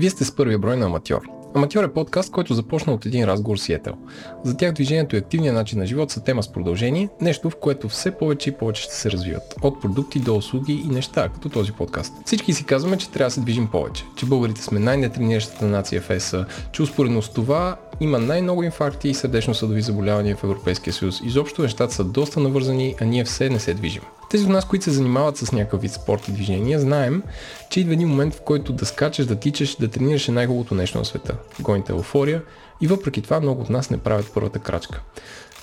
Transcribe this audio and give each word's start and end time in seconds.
Вие 0.00 0.10
сте 0.10 0.24
с 0.24 0.36
първия 0.36 0.58
брой 0.58 0.76
на 0.76 0.86
Аматьор. 0.86 1.20
Аматьор 1.54 1.84
е 1.84 1.92
подкаст, 1.92 2.32
който 2.32 2.54
започна 2.54 2.92
от 2.92 3.06
един 3.06 3.24
разговор 3.24 3.56
с 3.56 3.68
Етел. 3.68 3.94
За 4.44 4.56
тях 4.56 4.72
движението 4.72 5.16
и 5.16 5.18
активния 5.18 5.52
начин 5.52 5.78
на 5.78 5.86
живот 5.86 6.10
са 6.10 6.24
тема 6.24 6.42
с 6.42 6.52
продължение, 6.52 7.08
нещо 7.20 7.50
в 7.50 7.56
което 7.56 7.88
все 7.88 8.10
повече 8.10 8.50
и 8.50 8.52
повече 8.52 8.82
ще 8.82 8.94
се 8.94 9.10
развиват. 9.10 9.54
От 9.62 9.80
продукти 9.80 10.18
до 10.18 10.36
услуги 10.36 10.72
и 10.72 10.88
неща, 10.88 11.28
като 11.28 11.48
този 11.48 11.72
подкаст. 11.72 12.12
Всички 12.26 12.52
си 12.52 12.64
казваме, 12.64 12.98
че 12.98 13.10
трябва 13.10 13.26
да 13.26 13.34
се 13.34 13.40
движим 13.40 13.66
повече, 13.66 14.04
че 14.16 14.26
българите 14.26 14.62
сме 14.62 14.80
най-нетрениращата 14.80 15.66
нация 15.66 16.00
в 16.00 16.10
ЕСА, 16.10 16.46
че 16.72 16.82
успоредно 16.82 17.22
с 17.22 17.28
това 17.28 17.76
има 18.00 18.18
най-много 18.18 18.62
инфаркти 18.62 19.08
и 19.08 19.14
сърдечно-съдови 19.14 19.82
заболявания 19.82 20.36
в 20.36 20.44
Европейския 20.44 20.92
съюз. 20.92 21.20
Изобщо 21.24 21.62
нещата 21.62 21.94
са 21.94 22.04
доста 22.04 22.40
навързани, 22.40 22.94
а 23.00 23.04
ние 23.04 23.24
все 23.24 23.50
не 23.50 23.60
се 23.60 23.74
движим. 23.74 24.02
Тези 24.30 24.44
от 24.44 24.50
нас, 24.50 24.64
които 24.64 24.84
се 24.84 24.90
занимават 24.90 25.36
с 25.36 25.52
някакъв 25.52 25.82
вид 25.82 25.92
спорт 25.92 26.28
и 26.28 26.32
движение, 26.32 26.78
знаем, 26.78 27.22
че 27.70 27.80
идва 27.80 27.92
един 27.92 28.08
момент, 28.08 28.34
в 28.34 28.40
който 28.40 28.72
да 28.72 28.86
скачаш, 28.86 29.26
да 29.26 29.36
тичаш, 29.36 29.76
да 29.76 29.88
тренираш 29.88 30.28
е 30.28 30.32
най-хубавото 30.32 30.74
нещо 30.74 30.98
на 30.98 31.04
света. 31.04 31.36
Гоните 31.60 31.92
еуфория 31.92 32.42
и 32.80 32.86
въпреки 32.86 33.22
това 33.22 33.40
много 33.40 33.62
от 33.62 33.70
нас 33.70 33.90
не 33.90 33.98
правят 33.98 34.30
първата 34.34 34.58
крачка. 34.58 35.00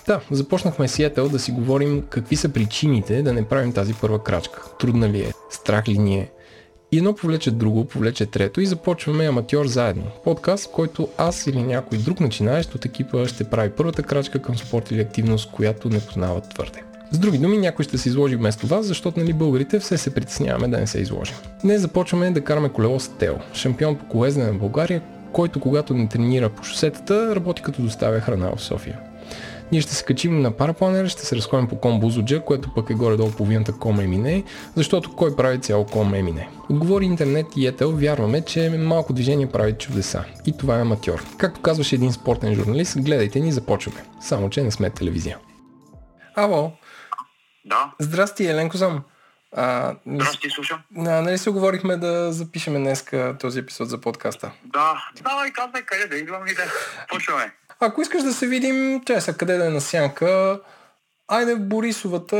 Да, 0.07 0.21
започнахме 0.31 0.87
с 0.87 0.99
Ятел 0.99 1.29
да 1.29 1.39
си 1.39 1.51
говорим 1.51 2.03
какви 2.09 2.35
са 2.35 2.49
причините 2.49 3.21
да 3.21 3.33
не 3.33 3.47
правим 3.47 3.73
тази 3.73 3.93
първа 3.93 4.23
крачка. 4.23 4.63
Трудна 4.79 5.09
ли 5.09 5.21
е? 5.21 5.33
Страх 5.49 5.87
ли 5.87 5.97
ни 5.97 6.15
е? 6.15 6.31
И 6.91 6.97
едно 6.97 7.15
повлече 7.15 7.51
друго, 7.51 7.85
повлече 7.85 8.25
трето 8.25 8.61
и 8.61 8.65
започваме 8.65 9.27
аматьор 9.27 9.67
заедно. 9.67 10.03
Подкаст, 10.23 10.65
в 10.65 10.71
който 10.71 11.09
аз 11.17 11.47
или 11.47 11.63
някой 11.63 11.97
друг 11.97 12.19
начинаещ 12.19 12.75
от 12.75 12.85
екипа 12.85 13.27
ще 13.27 13.43
прави 13.43 13.69
първата 13.69 14.03
крачка 14.03 14.41
към 14.41 14.57
спорт 14.57 14.91
или 14.91 15.01
активност, 15.01 15.51
която 15.51 15.89
не 15.89 15.99
познават 15.99 16.49
твърде. 16.49 16.83
С 17.11 17.17
други 17.17 17.37
думи, 17.37 17.57
някой 17.57 17.85
ще 17.85 17.97
се 17.97 18.09
изложи 18.09 18.35
вместо 18.35 18.67
вас, 18.67 18.85
защото 18.85 19.19
нали 19.19 19.33
българите 19.33 19.79
все 19.79 19.97
се 19.97 20.13
притесняваме 20.13 20.67
да 20.67 20.77
не 20.77 20.87
се 20.87 20.99
изложим. 20.99 21.35
Днес 21.61 21.81
започваме 21.81 22.31
да 22.31 22.41
караме 22.41 22.69
колело 22.69 22.99
с 22.99 23.07
Тео, 23.07 23.35
шампион 23.53 23.95
по 23.95 24.05
колездене 24.05 24.51
на 24.51 24.53
България, 24.53 25.01
който 25.31 25.59
когато 25.59 25.93
не 25.93 26.09
тренира 26.09 26.49
по 26.49 26.63
шосетата, 26.63 27.35
работи 27.35 27.61
като 27.61 27.81
доставя 27.81 28.19
храна 28.19 28.51
в 28.55 28.61
София. 28.61 28.99
Ние 29.71 29.81
ще 29.81 29.95
се 29.95 30.03
качим 30.03 30.41
на 30.41 30.51
парапланера, 30.51 31.09
ще 31.09 31.25
се 31.25 31.35
разходим 31.35 31.67
по 31.67 31.75
ком 31.75 31.99
Бузуджа, 31.99 32.41
което 32.41 32.73
пък 32.75 32.89
е 32.89 32.93
горе-долу 32.93 33.31
половината 33.31 33.73
ком 33.73 33.99
Емине, 33.99 34.43
защото 34.75 35.15
кой 35.15 35.35
прави 35.35 35.59
цяло 35.59 35.85
ком 35.85 36.13
Емине? 36.13 36.49
Отговори 36.69 37.05
интернет 37.05 37.45
и 37.57 37.67
етел, 37.67 37.91
вярваме, 37.91 38.41
че 38.41 38.69
малко 38.69 39.13
движение 39.13 39.47
прави 39.47 39.73
чудеса. 39.73 40.23
И 40.45 40.57
това 40.57 40.77
е 40.77 40.81
аматьор. 40.81 41.23
Както 41.37 41.61
казваше 41.61 41.95
един 41.95 42.13
спортен 42.13 42.55
журналист, 42.55 43.01
гледайте 43.01 43.39
ни, 43.39 43.51
започваме. 43.51 44.03
Само, 44.21 44.49
че 44.49 44.63
не 44.63 44.71
сме 44.71 44.89
телевизия. 44.89 45.37
Ало, 46.35 46.71
Да, 47.65 47.91
Здрасти, 47.99 48.45
Еленко 48.45 48.77
съм. 48.77 49.03
А, 49.57 49.95
здрасти, 50.05 50.49
слушам. 50.49 50.81
а, 50.97 51.01
нали 51.01 51.37
се 51.37 51.49
оговорихме 51.49 51.97
да 51.97 52.31
запишем 52.31 52.73
днес 52.73 53.05
този 53.39 53.59
епизод 53.59 53.89
за 53.89 54.01
подкаста? 54.01 54.51
Да, 54.63 55.09
давай, 55.21 55.51
казвай 55.51 55.81
къде 55.81 56.07
да 56.07 56.15
идвам 56.15 56.47
и 56.47 56.53
да 56.53 56.63
почваме. 57.09 57.51
Ако 57.79 58.01
искаш 58.01 58.23
да 58.23 58.33
се 58.33 58.47
видим, 58.47 59.03
чай 59.05 59.21
са 59.21 59.37
къде 59.37 59.57
да 59.57 59.65
е 59.65 59.69
на 59.69 59.81
сянка, 59.81 60.59
айде 61.27 61.55
в 61.55 61.59
Борисовата 61.59 62.35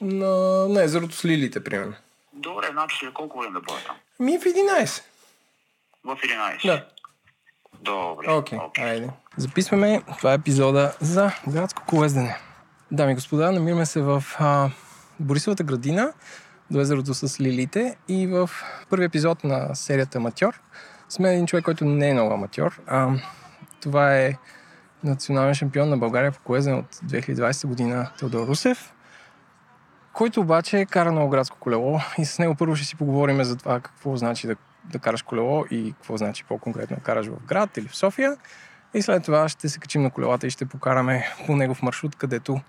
на, 0.00 0.68
на 0.68 0.82
езерото 0.82 1.14
с 1.14 1.24
лилите, 1.24 1.64
примерно. 1.64 1.94
Добре, 2.32 2.68
значи 2.72 3.08
колко 3.14 3.40
време 3.40 3.52
да 3.54 3.60
бъда 3.60 3.78
там? 3.86 3.96
Ми 4.20 4.38
в 4.38 4.42
11. 4.42 5.02
В 6.04 6.16
11. 6.16 6.66
Да. 6.66 6.84
Добре. 7.80 8.32
Окей, 8.32 8.58
okay, 8.58 8.90
айде. 8.90 9.10
Записваме. 9.36 10.02
Това 10.18 10.32
е 10.32 10.34
епизода 10.34 10.96
за 11.00 11.32
градско 11.48 11.82
колездене. 11.86 12.38
Дами 12.92 13.12
и 13.12 13.14
господа, 13.14 13.52
намираме 13.52 13.86
се 13.86 14.00
в 14.00 14.24
а, 14.38 14.70
Борисовата 15.20 15.64
градина, 15.64 16.12
до 16.70 16.80
езерото 16.80 17.14
с 17.14 17.40
лилите 17.40 17.96
и 18.08 18.26
в 18.26 18.50
първи 18.90 19.04
епизод 19.04 19.44
на 19.44 19.74
серията 19.74 20.18
Аматьор 20.18 20.60
сме 21.08 21.32
един 21.32 21.46
човек, 21.46 21.64
който 21.64 21.84
не 21.84 22.08
е 22.08 22.12
много 22.12 22.34
аматьор. 22.34 22.80
А, 22.86 23.10
това 23.80 24.16
е 24.16 24.34
национален 25.04 25.54
шампион 25.54 25.88
на 25.88 25.98
България 25.98 26.32
по 26.32 26.40
колездене 26.40 26.76
от 26.76 26.94
2020 26.94 27.66
година 27.66 28.10
Теодор 28.18 28.46
Русев, 28.46 28.92
който 30.12 30.40
обаче 30.40 30.86
кара 30.90 31.12
много 31.12 31.30
градско 31.30 31.56
колело 31.60 32.00
и 32.18 32.24
с 32.24 32.38
него 32.38 32.54
първо 32.54 32.76
ще 32.76 32.86
си 32.86 32.96
поговорим 32.96 33.44
за 33.44 33.56
това 33.56 33.80
какво 33.80 34.16
значи 34.16 34.46
да, 34.46 34.56
да 34.84 34.98
караш 34.98 35.22
колело 35.22 35.64
и 35.70 35.92
какво 35.92 36.16
значи 36.16 36.44
по-конкретно 36.44 36.96
да 36.96 37.02
караш 37.02 37.26
в 37.26 37.46
град 37.46 37.76
или 37.76 37.88
в 37.88 37.96
София. 37.96 38.36
И 38.94 39.02
след 39.02 39.24
това 39.24 39.48
ще 39.48 39.68
се 39.68 39.78
качим 39.78 40.02
на 40.02 40.10
колелата 40.10 40.46
и 40.46 40.50
ще 40.50 40.66
покараме 40.66 41.26
по 41.46 41.56
негов 41.56 41.82
маршрут, 41.82 42.16
където 42.16 42.60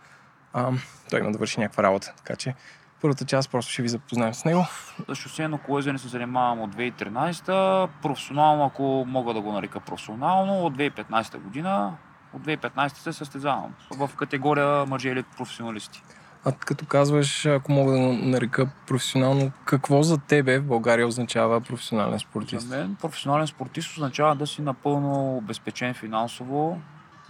ам, 0.53 0.79
той 1.09 1.19
има 1.19 1.31
да 1.31 1.37
върши 1.37 1.59
някаква 1.59 1.83
работа. 1.83 2.13
Така 2.17 2.35
че 2.35 2.55
първата 3.01 3.25
част 3.25 3.51
просто 3.51 3.71
ще 3.71 3.81
ви 3.81 3.89
запознаем 3.89 4.33
с 4.33 4.45
него. 4.45 4.65
Шосейно 5.13 5.57
колезене 5.57 5.97
се 5.97 6.07
занимавам 6.07 6.61
от 6.61 6.75
2013, 6.75 7.89
професионално, 8.01 8.65
ако 8.65 9.05
мога 9.07 9.33
да 9.33 9.41
го 9.41 9.51
нарека 9.51 9.79
професионално, 9.79 10.65
от 10.65 10.77
2015 10.77 11.37
година. 11.37 11.97
От 12.33 12.41
2015 12.41 12.87
се 12.97 13.13
състезавам 13.13 13.73
в 13.91 14.09
категория 14.17 14.85
мъже 14.85 15.09
или 15.09 15.23
професионалисти. 15.23 16.03
А 16.45 16.51
като 16.51 16.85
казваш, 16.85 17.45
ако 17.45 17.71
мога 17.71 17.91
да 17.91 17.99
нарека 17.99 18.69
професионално, 18.87 19.51
какво 19.65 20.03
за 20.03 20.17
тебе 20.17 20.59
в 20.59 20.65
България 20.65 21.07
означава 21.07 21.61
професионален 21.61 22.19
спортист? 22.19 22.67
За 22.67 22.77
мен 22.77 22.95
професионален 23.01 23.47
спортист 23.47 23.91
означава 23.97 24.35
да 24.35 24.47
си 24.47 24.61
напълно 24.61 25.37
обезпечен 25.37 25.93
финансово, 25.93 26.81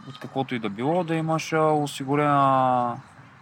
от 0.09 0.19
каквото 0.19 0.55
и 0.55 0.59
да 0.59 0.69
било, 0.69 1.03
да 1.03 1.15
имаш 1.15 1.53
а, 1.53 1.59
осигурена, 1.59 2.95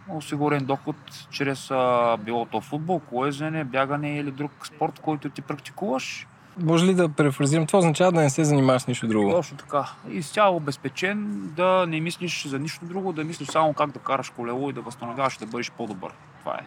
осигурен 0.09 0.65
доход 0.65 0.95
чрез 1.31 1.71
а, 1.71 2.17
било 2.17 2.45
то 2.45 2.61
футбол, 2.61 2.99
колезене, 2.99 3.63
бягане 3.63 4.17
или 4.17 4.31
друг 4.31 4.51
спорт, 4.67 4.99
който 4.99 5.29
ти 5.29 5.41
практикуваш. 5.41 6.27
Може 6.59 6.85
ли 6.85 6.93
да 6.93 7.09
префразирам? 7.09 7.67
Това 7.67 7.79
означава 7.79 8.11
да 8.11 8.21
не 8.21 8.29
се 8.29 8.43
занимаваш 8.43 8.81
с 8.81 8.87
нищо 8.87 9.07
друго. 9.07 9.31
Точно 9.31 9.57
така. 9.57 9.85
Изцяло 10.09 10.55
обезпечен, 10.57 11.41
да 11.55 11.85
не 11.87 12.01
мислиш 12.01 12.47
за 12.47 12.59
нищо 12.59 12.85
друго, 12.85 13.13
да 13.13 13.23
мислиш 13.23 13.47
само 13.47 13.73
как 13.73 13.91
да 13.91 13.99
караш 13.99 14.29
колело 14.29 14.69
и 14.69 14.73
да 14.73 14.81
възстановяваш 14.81 15.37
да 15.37 15.45
бъдеш 15.45 15.71
по-добър. 15.71 16.11
Това 16.39 16.53
е. 16.53 16.65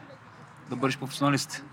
Да 0.70 0.76
бъдеш 0.76 0.98
професионалист. 0.98 1.64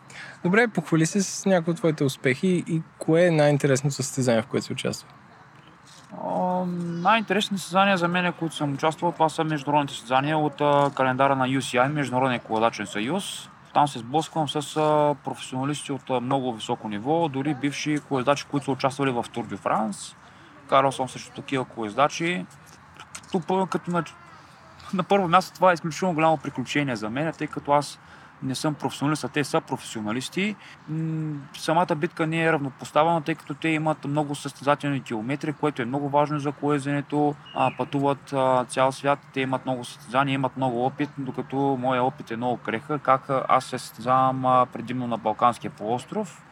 Добре, 0.43 0.67
похвали 0.67 1.05
се 1.05 1.23
с 1.23 1.45
някои 1.45 1.71
от 1.71 1.77
твоите 1.77 2.03
успехи 2.03 2.63
и 2.67 2.81
кое 2.99 3.25
е 3.25 3.31
най-интересното 3.31 3.95
състезание, 3.95 4.41
в 4.41 4.47
което 4.47 4.65
се 4.65 4.73
участва? 4.73 5.07
Най-интересни 6.67 7.57
състезания 7.57 7.97
за 7.97 8.07
мен, 8.07 8.33
които 8.33 8.55
съм 8.55 8.73
участвал, 8.73 9.11
това 9.11 9.29
са 9.29 9.43
международните 9.43 9.93
състезания 9.93 10.37
от 10.37 10.55
календара 10.95 11.35
на 11.35 11.47
UCI, 11.47 11.87
Международния 11.87 12.39
коледачен 12.39 12.87
съюз. 12.87 13.49
Там 13.73 13.87
се 13.87 13.99
сблъсквам 13.99 14.49
с 14.49 14.75
професионалисти 15.23 15.91
от 15.91 16.09
много 16.21 16.53
високо 16.53 16.89
ниво, 16.89 17.29
дори 17.29 17.53
бивши 17.53 17.99
колездачи, 18.09 18.45
които 18.45 18.65
са 18.65 18.71
участвали 18.71 19.11
в 19.11 19.25
Тур 19.33 19.45
де 19.45 19.57
Франс. 19.57 20.15
Карал 20.69 20.91
съм 20.91 21.09
също 21.09 21.31
такива 21.31 21.65
колездачи. 21.65 22.45
Пъ- 23.33 23.69
като 23.69 23.91
на, 23.91 24.03
на 24.93 25.03
първо 25.03 25.27
място 25.27 25.55
това 25.55 25.71
е 25.71 25.73
изключително 25.73 26.13
голямо 26.13 26.37
приключение 26.37 26.95
за 26.95 27.09
мен, 27.09 27.33
тъй 27.37 27.47
като 27.47 27.71
аз 27.71 27.99
не 28.43 28.55
съм 28.55 28.73
професионалист, 28.73 29.23
а 29.23 29.27
те 29.27 29.43
са 29.43 29.61
професионалисти. 29.61 30.55
Самата 31.57 31.95
битка 31.95 32.27
не 32.27 32.43
е 32.43 32.51
равнопоставена, 32.53 33.21
тъй 33.21 33.35
като 33.35 33.53
те 33.53 33.69
имат 33.69 34.05
много 34.05 34.35
състезателни 34.35 35.03
километри, 35.03 35.53
което 35.53 35.81
е 35.81 35.85
много 35.85 36.09
важно 36.09 36.39
за 36.39 36.51
колезенето. 36.51 37.35
Пътуват 37.77 38.33
цял 38.67 38.91
свят, 38.91 39.19
те 39.33 39.41
имат 39.41 39.65
много 39.65 39.83
състезания, 39.83 40.33
имат 40.33 40.57
много 40.57 40.85
опит, 40.85 41.09
докато 41.17 41.77
моя 41.79 42.03
опит 42.03 42.31
е 42.31 42.35
много 42.37 42.57
креха. 42.57 42.99
Как 42.99 43.29
аз 43.47 43.65
се 43.65 43.79
състезавам 43.79 44.67
предимно 44.73 45.07
на 45.07 45.17
Балканския 45.17 45.71
полуостров, 45.71 46.43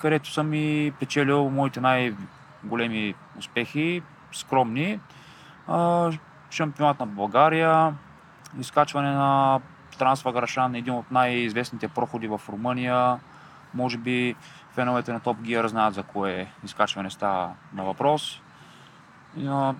където 0.00 0.32
съм 0.32 0.54
и 0.54 0.92
печелил 1.00 1.50
моите 1.50 1.80
най-големи 1.80 3.14
успехи, 3.38 4.02
скромни. 4.32 5.00
Шампионат 6.50 7.00
на 7.00 7.06
България, 7.06 7.94
изкачване 8.60 9.10
на 9.10 9.60
Трансваграшан, 9.98 10.74
един 10.74 10.94
от 10.94 11.10
най-известните 11.10 11.88
проходи 11.88 12.28
в 12.28 12.40
Румъния. 12.48 13.18
Може 13.74 13.98
би 13.98 14.34
феновете 14.72 15.12
на 15.12 15.20
Топ 15.20 15.36
Gear 15.36 15.66
знаят 15.66 15.94
за 15.94 16.02
кое 16.02 16.46
изкачване 16.64 17.10
става 17.10 17.50
на 17.74 17.84
въпрос. 17.84 18.40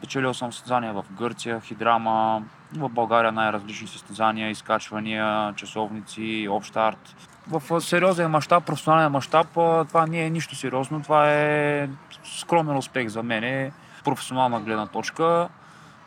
Печелил 0.01 0.35
съм 0.35 0.53
състезания 0.53 0.93
в 0.93 1.05
Гърция, 1.11 1.61
Хидрама, 1.61 2.43
в 2.77 2.89
България 2.89 3.33
най-различни 3.33 3.89
състезания, 3.89 4.51
изкачвания, 4.51 5.55
часовници, 5.55 6.49
общ 6.51 6.77
арт. 6.77 7.17
В 7.49 7.81
сериозен 7.81 8.31
мащаб, 8.31 8.65
професионален 8.65 9.13
мащаб, 9.13 9.47
това 9.89 10.07
не 10.09 10.27
е 10.27 10.31
нищо 10.31 10.57
сериозно, 10.57 11.03
това 11.03 11.33
е 11.33 11.89
скромен 12.25 12.77
успех 12.77 13.09
за 13.09 13.23
мен, 13.23 13.73
професионална 14.05 14.61
гледна 14.61 14.87
точка, 14.87 15.49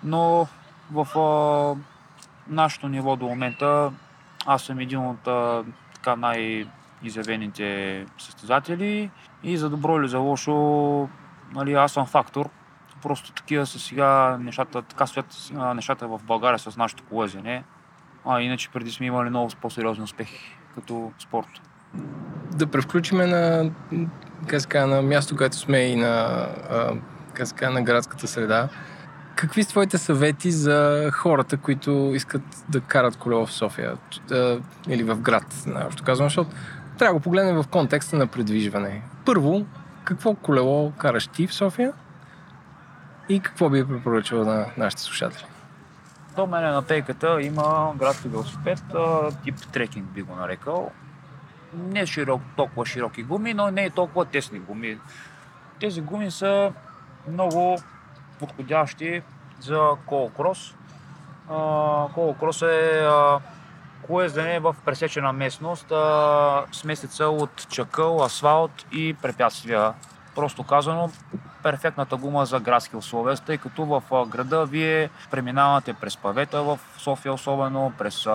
но 0.03 0.47
в 0.91 1.07
нашето 2.49 2.87
ниво 2.87 3.15
до 3.15 3.25
момента 3.25 3.91
аз 4.45 4.61
съм 4.61 4.79
един 4.79 4.99
от 4.99 5.19
така 5.93 6.15
най-изявените 6.15 8.05
състезатели 8.17 9.11
и 9.43 9.57
за 9.57 9.69
добро 9.69 9.99
или 9.99 10.07
за 10.07 10.17
лошо 10.17 11.09
нали, 11.53 11.73
аз 11.73 11.91
съм 11.91 12.05
фактор. 12.05 12.49
Просто 13.03 13.31
такива 13.31 13.65
са 13.65 13.79
сега 13.79 14.37
нещата, 14.37 14.81
така 14.81 15.07
стоят 15.07 15.51
нещата 15.75 16.07
в 16.07 16.19
България 16.23 16.59
с 16.59 16.77
нашето 16.77 17.03
колезене. 17.03 17.63
А 18.25 18.41
иначе 18.41 18.69
преди 18.69 18.91
сме 18.91 19.05
имали 19.05 19.29
много 19.29 19.51
по-сериозни 19.61 20.03
успехи 20.03 20.57
като 20.75 21.11
спорт. 21.19 21.47
Да 22.55 22.67
превключиме 22.67 23.25
на 23.25 23.71
казва, 24.47 24.87
на 24.87 25.01
място, 25.01 25.35
където 25.35 25.57
сме 25.57 25.79
и 25.79 25.95
на, 25.95 26.07
а, 26.69 26.93
как 27.33 27.47
се 27.47 27.55
казва, 27.55 27.73
на 27.73 27.81
градската 27.81 28.27
среда. 28.27 28.69
Какви 29.37 29.63
са 29.63 29.69
твоите 29.69 29.97
съвети 29.97 30.51
за 30.51 31.09
хората, 31.13 31.57
които 31.57 32.11
искат 32.13 32.41
да 32.69 32.81
карат 32.81 33.17
колело 33.17 33.45
в 33.45 33.53
София 33.53 33.97
а, 34.31 34.59
или 34.89 35.03
в 35.03 35.15
град, 35.15 35.63
най-общо 35.65 36.03
казвам, 36.03 36.25
защото 36.25 36.49
трябва 36.97 37.13
да 37.13 37.19
го 37.19 37.23
погледнем 37.23 37.55
в 37.55 37.67
контекста 37.67 38.15
на 38.15 38.27
предвижване. 38.27 39.01
Първо, 39.25 39.65
какво 40.03 40.33
колело 40.33 40.91
караш 40.91 41.27
ти 41.27 41.47
в 41.47 41.53
София 41.53 41.93
и 43.29 43.39
какво 43.39 43.69
би 43.69 43.87
препоръчал 43.87 44.45
на 44.45 44.65
нашите 44.77 45.03
слушатели? 45.03 45.45
До 46.35 46.47
мене 46.47 46.67
на 46.67 46.81
пейката 46.81 47.41
има 47.41 47.93
градски 47.97 48.27
велосипед, 48.27 48.83
тип 49.43 49.55
трекинг 49.71 50.05
би 50.05 50.21
го 50.21 50.35
нарекал. 50.35 50.91
Не 51.73 52.05
широк, 52.05 52.41
толкова 52.55 52.85
широки 52.85 53.23
гуми, 53.23 53.53
но 53.53 53.71
не 53.71 53.81
и 53.81 53.89
толкова 53.89 54.25
тесни 54.25 54.59
гуми. 54.59 54.97
Тези 55.79 56.01
гуми 56.01 56.31
са 56.31 56.71
много 57.31 57.77
подходящи 58.39 59.21
за 59.59 59.89
колокрос. 60.05 60.75
Колокрос 62.13 62.61
е 62.61 63.05
а, 63.05 63.39
колездене 64.07 64.59
в 64.59 64.75
пресечена 64.85 65.33
местност, 65.33 65.91
а, 65.91 66.63
смесица 66.71 67.25
от 67.25 67.67
чакъл, 67.69 68.23
асфалт 68.23 68.85
и 68.91 69.13
препятствия. 69.21 69.93
Просто 70.35 70.63
казано, 70.63 71.11
перфектната 71.63 72.17
гума 72.17 72.45
за 72.45 72.59
градски 72.59 72.95
условия, 72.95 73.37
тъй 73.37 73.57
като 73.57 73.85
в 73.85 74.25
града 74.27 74.65
вие 74.65 75.09
преминавате 75.31 75.93
през 75.93 76.17
павета 76.17 76.63
в 76.63 76.79
София 76.97 77.33
особено, 77.33 77.93
през 77.97 78.27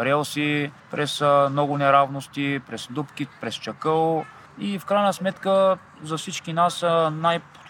релси, 0.00 0.70
през 0.90 1.20
много 1.50 1.78
неравности, 1.78 2.60
през 2.66 2.88
дупки, 2.90 3.26
през 3.40 3.54
чакъл 3.54 4.24
и 4.58 4.78
в 4.78 4.84
крайна 4.84 5.12
сметка 5.12 5.78
за 6.02 6.16
всички 6.16 6.52
нас 6.52 6.84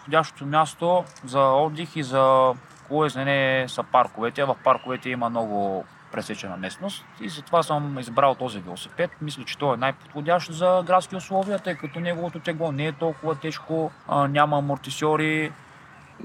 най-подходящото 0.09 0.47
място 0.47 1.05
за 1.25 1.41
отдих 1.41 1.97
и 1.97 2.03
за 2.03 2.55
колезнене 2.89 3.69
са 3.69 3.83
парковете. 3.83 4.45
В 4.45 4.57
парковете 4.65 5.11
има 5.11 5.31
много 5.31 5.85
пресечена 6.13 6.57
местност 6.57 7.05
и 7.21 7.29
затова 7.29 7.63
съм 7.63 7.99
избрал 7.99 8.35
този 8.35 8.59
велосипед. 8.59 9.11
Мисля, 9.23 9.45
че 9.45 9.59
той 9.59 9.75
е 9.75 9.77
най-подходящ 9.77 10.53
за 10.53 10.83
градски 10.87 11.17
условия, 11.17 11.59
тъй 11.59 11.75
като 11.75 12.01
неговото 12.01 12.41
тегло 12.41 12.73
не 12.73 12.87
е 12.87 12.93
толкова 12.93 13.35
тежко, 13.35 13.91
няма 14.29 14.59
амортисьори. 14.59 15.53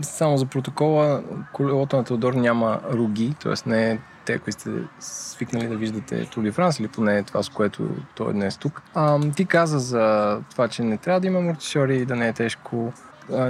Само 0.01 0.37
за 0.37 0.45
протокола, 0.45 1.23
колелото 1.53 1.97
на 1.97 2.03
Теодор 2.03 2.33
няма 2.33 2.79
руги, 2.91 3.35
т.е. 3.43 3.69
не 3.69 3.91
е 3.91 3.99
те, 4.25 4.33
ако 4.33 4.51
сте 4.51 4.69
свикнали 4.99 5.67
да 5.67 5.75
виждате 5.75 6.25
Тур 6.25 6.51
Франс 6.51 6.79
или 6.79 6.87
поне 6.87 7.23
това, 7.23 7.43
с 7.43 7.49
което 7.49 7.89
той 8.15 8.29
е 8.29 8.33
днес 8.33 8.57
тук. 8.57 8.81
А, 8.95 9.31
ти 9.31 9.45
каза 9.45 9.79
за 9.79 10.39
това, 10.51 10.67
че 10.67 10.83
не 10.83 10.97
трябва 10.97 11.19
да 11.19 11.27
има 11.27 11.39
амортисьори 11.39 12.05
да 12.05 12.15
не 12.15 12.27
е 12.27 12.33
тежко 12.33 12.93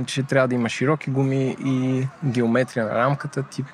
че 0.05 0.23
трябва 0.23 0.47
да 0.47 0.55
има 0.55 0.69
широки 0.69 1.09
гуми 1.09 1.55
и 1.65 2.07
геометрия 2.25 2.85
на 2.85 2.95
рамката, 2.95 3.43
тип 3.43 3.67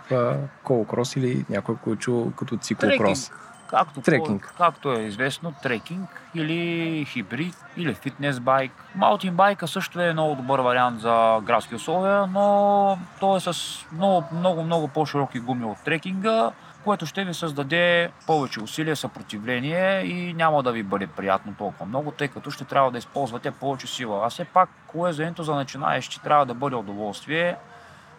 колокрос 0.63 1.15
или 1.15 1.45
някой, 1.49 1.75
който 1.75 1.93
е 1.93 1.99
чул 1.99 2.31
като 2.31 2.57
циклокрос. 2.57 3.31
Както, 3.69 4.01
трекинг. 4.01 4.53
както 4.57 4.93
е 4.93 5.01
известно, 5.01 5.53
трекинг 5.63 6.21
или 6.35 7.05
хибрид, 7.05 7.55
или 7.77 7.93
фитнес 7.93 8.39
байк. 8.39 8.71
Маутин 8.95 9.35
байка 9.35 9.67
също 9.67 10.01
е 10.01 10.13
много 10.13 10.35
добър 10.35 10.59
вариант 10.59 11.01
за 11.01 11.39
градски 11.43 11.75
условия, 11.75 12.27
но 12.27 12.97
той 13.19 13.37
е 13.37 13.39
с 13.39 13.53
много, 13.93 14.23
много, 14.33 14.63
много 14.63 14.87
по-широки 14.87 15.39
гуми 15.39 15.65
от 15.65 15.77
трекинга 15.85 16.51
което 16.83 17.05
ще 17.05 17.25
ви 17.25 17.33
създаде 17.33 18.11
повече 18.27 18.61
усилия, 18.61 18.95
съпротивление 18.95 20.01
и 20.01 20.33
няма 20.33 20.63
да 20.63 20.71
ви 20.71 20.83
бъде 20.83 21.07
приятно 21.07 21.53
толкова 21.57 21.85
много, 21.85 22.11
тъй 22.11 22.27
като 22.27 22.51
ще 22.51 22.63
трябва 22.63 22.91
да 22.91 22.97
използвате 22.97 23.51
повече 23.51 23.87
сила. 23.87 24.25
А 24.25 24.29
все 24.29 24.45
пак, 24.45 24.69
кое 24.87 25.13
заето 25.13 25.43
за 25.43 25.55
начинаещи 25.55 26.21
трябва 26.21 26.45
да 26.45 26.53
бъде 26.53 26.75
удоволствие, 26.75 27.57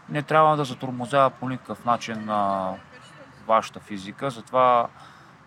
не 0.09 0.23
трябва 0.23 0.57
да 0.57 0.65
затормозява 0.65 1.31
по 1.31 1.49
никакъв 1.49 1.85
начин 1.85 2.25
на 2.25 2.73
вашата 3.47 3.81
физика, 3.81 4.31
затова 4.31 4.89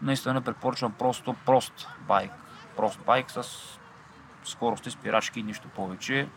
наистина 0.02 0.42
препоръчвам 0.42 0.92
просто 0.92 1.36
прост 1.46 1.88
байк. 2.00 2.32
Прост 2.78 3.00
байк 3.06 3.32
с 3.32 3.44
скорости, 4.44 4.92
спирачки 4.92 5.40
и 5.40 5.44
нищо 5.44 5.68
повече, 5.68 6.28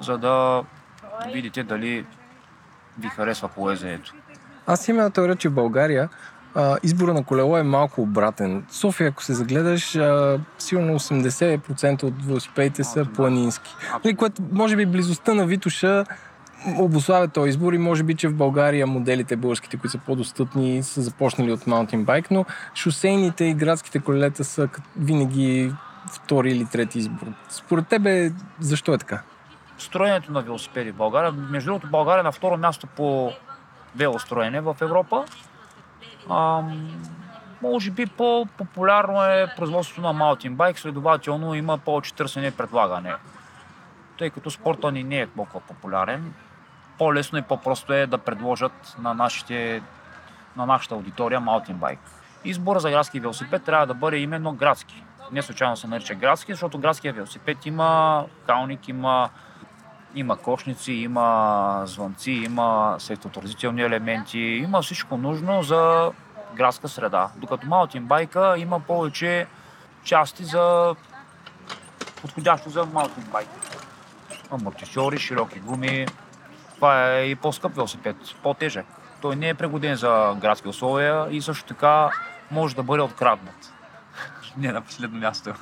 за 0.00 0.18
да 0.18 0.64
видите 1.26 1.62
дали 1.62 2.06
ви 2.98 3.08
харесва 3.08 3.48
колезенето. 3.48 4.14
Аз 4.70 4.88
имам 4.88 5.10
теория, 5.10 5.36
че 5.36 5.48
в 5.48 5.54
България 5.54 6.08
а, 6.54 6.76
избора 6.82 7.14
на 7.14 7.24
колело 7.24 7.58
е 7.58 7.62
малко 7.62 8.02
обратен. 8.02 8.64
София, 8.70 9.08
ако 9.08 9.22
се 9.24 9.34
загледаш, 9.34 9.96
а, 9.96 10.40
сигурно 10.58 10.98
80% 10.98 12.02
от 12.02 12.26
велосипедите 12.26 12.84
са 12.84 13.06
планински. 13.14 13.74
Нали, 14.04 14.16
което 14.16 14.42
може 14.52 14.76
би 14.76 14.86
близостта 14.86 15.34
на 15.34 15.46
Витуша 15.46 16.04
обославя 16.78 17.28
този 17.28 17.48
избор 17.48 17.72
и 17.72 17.78
може 17.78 18.02
би, 18.02 18.14
че 18.14 18.28
в 18.28 18.34
България 18.34 18.86
моделите 18.86 19.36
българските, 19.36 19.76
които 19.76 19.92
са 19.92 19.98
по-достъпни, 19.98 20.82
са 20.82 21.02
започнали 21.02 21.52
от 21.52 21.66
маунтинбайк, 21.66 22.30
но 22.30 22.44
шосейните 22.74 23.44
и 23.44 23.54
градските 23.54 23.98
колелета 23.98 24.44
са 24.44 24.68
винаги 24.96 25.72
втори 26.12 26.50
или 26.50 26.64
трети 26.64 26.98
избор. 26.98 27.26
Според 27.48 27.88
тебе, 27.88 28.32
защо 28.60 28.94
е 28.94 28.98
така? 28.98 29.22
Строенето 29.78 30.32
на 30.32 30.42
велосипеди 30.42 30.90
в 30.90 30.96
България. 30.96 31.32
Между 31.32 31.68
другото, 31.70 31.90
България 31.90 32.20
е 32.20 32.24
на 32.24 32.32
второ 32.32 32.56
място 32.56 32.86
по 32.86 33.32
велостроене 33.98 34.60
в 34.60 34.76
Европа. 34.80 35.24
А, 36.30 36.62
може 37.62 37.90
би 37.90 38.06
по-популярно 38.06 39.24
е 39.24 39.52
производството 39.56 40.00
на 40.00 40.12
маутинбайк, 40.12 40.78
следователно 40.78 41.54
има 41.54 41.78
повече 41.78 42.14
търсене 42.14 42.46
и 42.46 42.50
предлагане. 42.50 43.14
Тъй 44.18 44.30
като 44.30 44.50
спорта 44.50 44.92
ни 44.92 45.04
не 45.04 45.20
е 45.20 45.26
толкова 45.26 45.60
популярен, 45.60 46.34
по-лесно 46.98 47.38
и 47.38 47.42
по-просто 47.42 47.92
е 47.92 48.06
да 48.06 48.18
предложат 48.18 48.96
на, 48.98 49.14
нашите, 49.14 49.82
на 50.56 50.66
нашата 50.66 50.94
аудитория 50.94 51.40
маутинбайк. 51.40 51.98
Избора 52.44 52.80
за 52.80 52.90
градски 52.90 53.20
велосипед 53.20 53.64
трябва 53.64 53.86
да 53.86 53.94
бъде 53.94 54.16
именно 54.16 54.52
градски. 54.52 55.04
Не 55.32 55.42
случайно 55.42 55.76
се 55.76 55.86
нарича 55.86 56.14
градски, 56.14 56.52
защото 56.52 56.78
градския 56.78 57.12
велосипед 57.12 57.66
има 57.66 58.24
калник, 58.46 58.88
има 58.88 59.30
има 60.14 60.36
кошници, 60.36 60.92
има 60.92 61.82
звънци, 61.84 62.30
има 62.30 62.96
светоотразителни 62.98 63.82
елементи, 63.82 64.38
има 64.38 64.82
всичко 64.82 65.16
нужно 65.16 65.62
за 65.62 66.12
градска 66.54 66.88
среда. 66.88 67.30
Докато 67.36 67.66
маутинбайка 67.66 68.54
има 68.58 68.80
повече 68.80 69.46
части 70.04 70.44
за 70.44 70.94
подходящо 72.20 72.70
за 72.70 72.86
маутинбайк. 72.86 73.48
Амортисьори, 74.50 75.18
широки 75.18 75.60
гуми. 75.60 76.06
Това 76.74 77.12
е 77.12 77.24
и 77.24 77.34
по-скъп 77.34 77.74
велосипед, 77.74 78.16
по-тежък. 78.42 78.86
Той 79.20 79.36
не 79.36 79.48
е 79.48 79.54
пригоден 79.54 79.96
за 79.96 80.36
градски 80.40 80.68
условия 80.68 81.26
и 81.30 81.42
също 81.42 81.64
така 81.64 82.10
може 82.50 82.76
да 82.76 82.82
бъде 82.82 83.02
откраднат. 83.02 83.72
не 84.56 84.72
на 84.72 84.80
последно 84.80 85.18
място. 85.18 85.54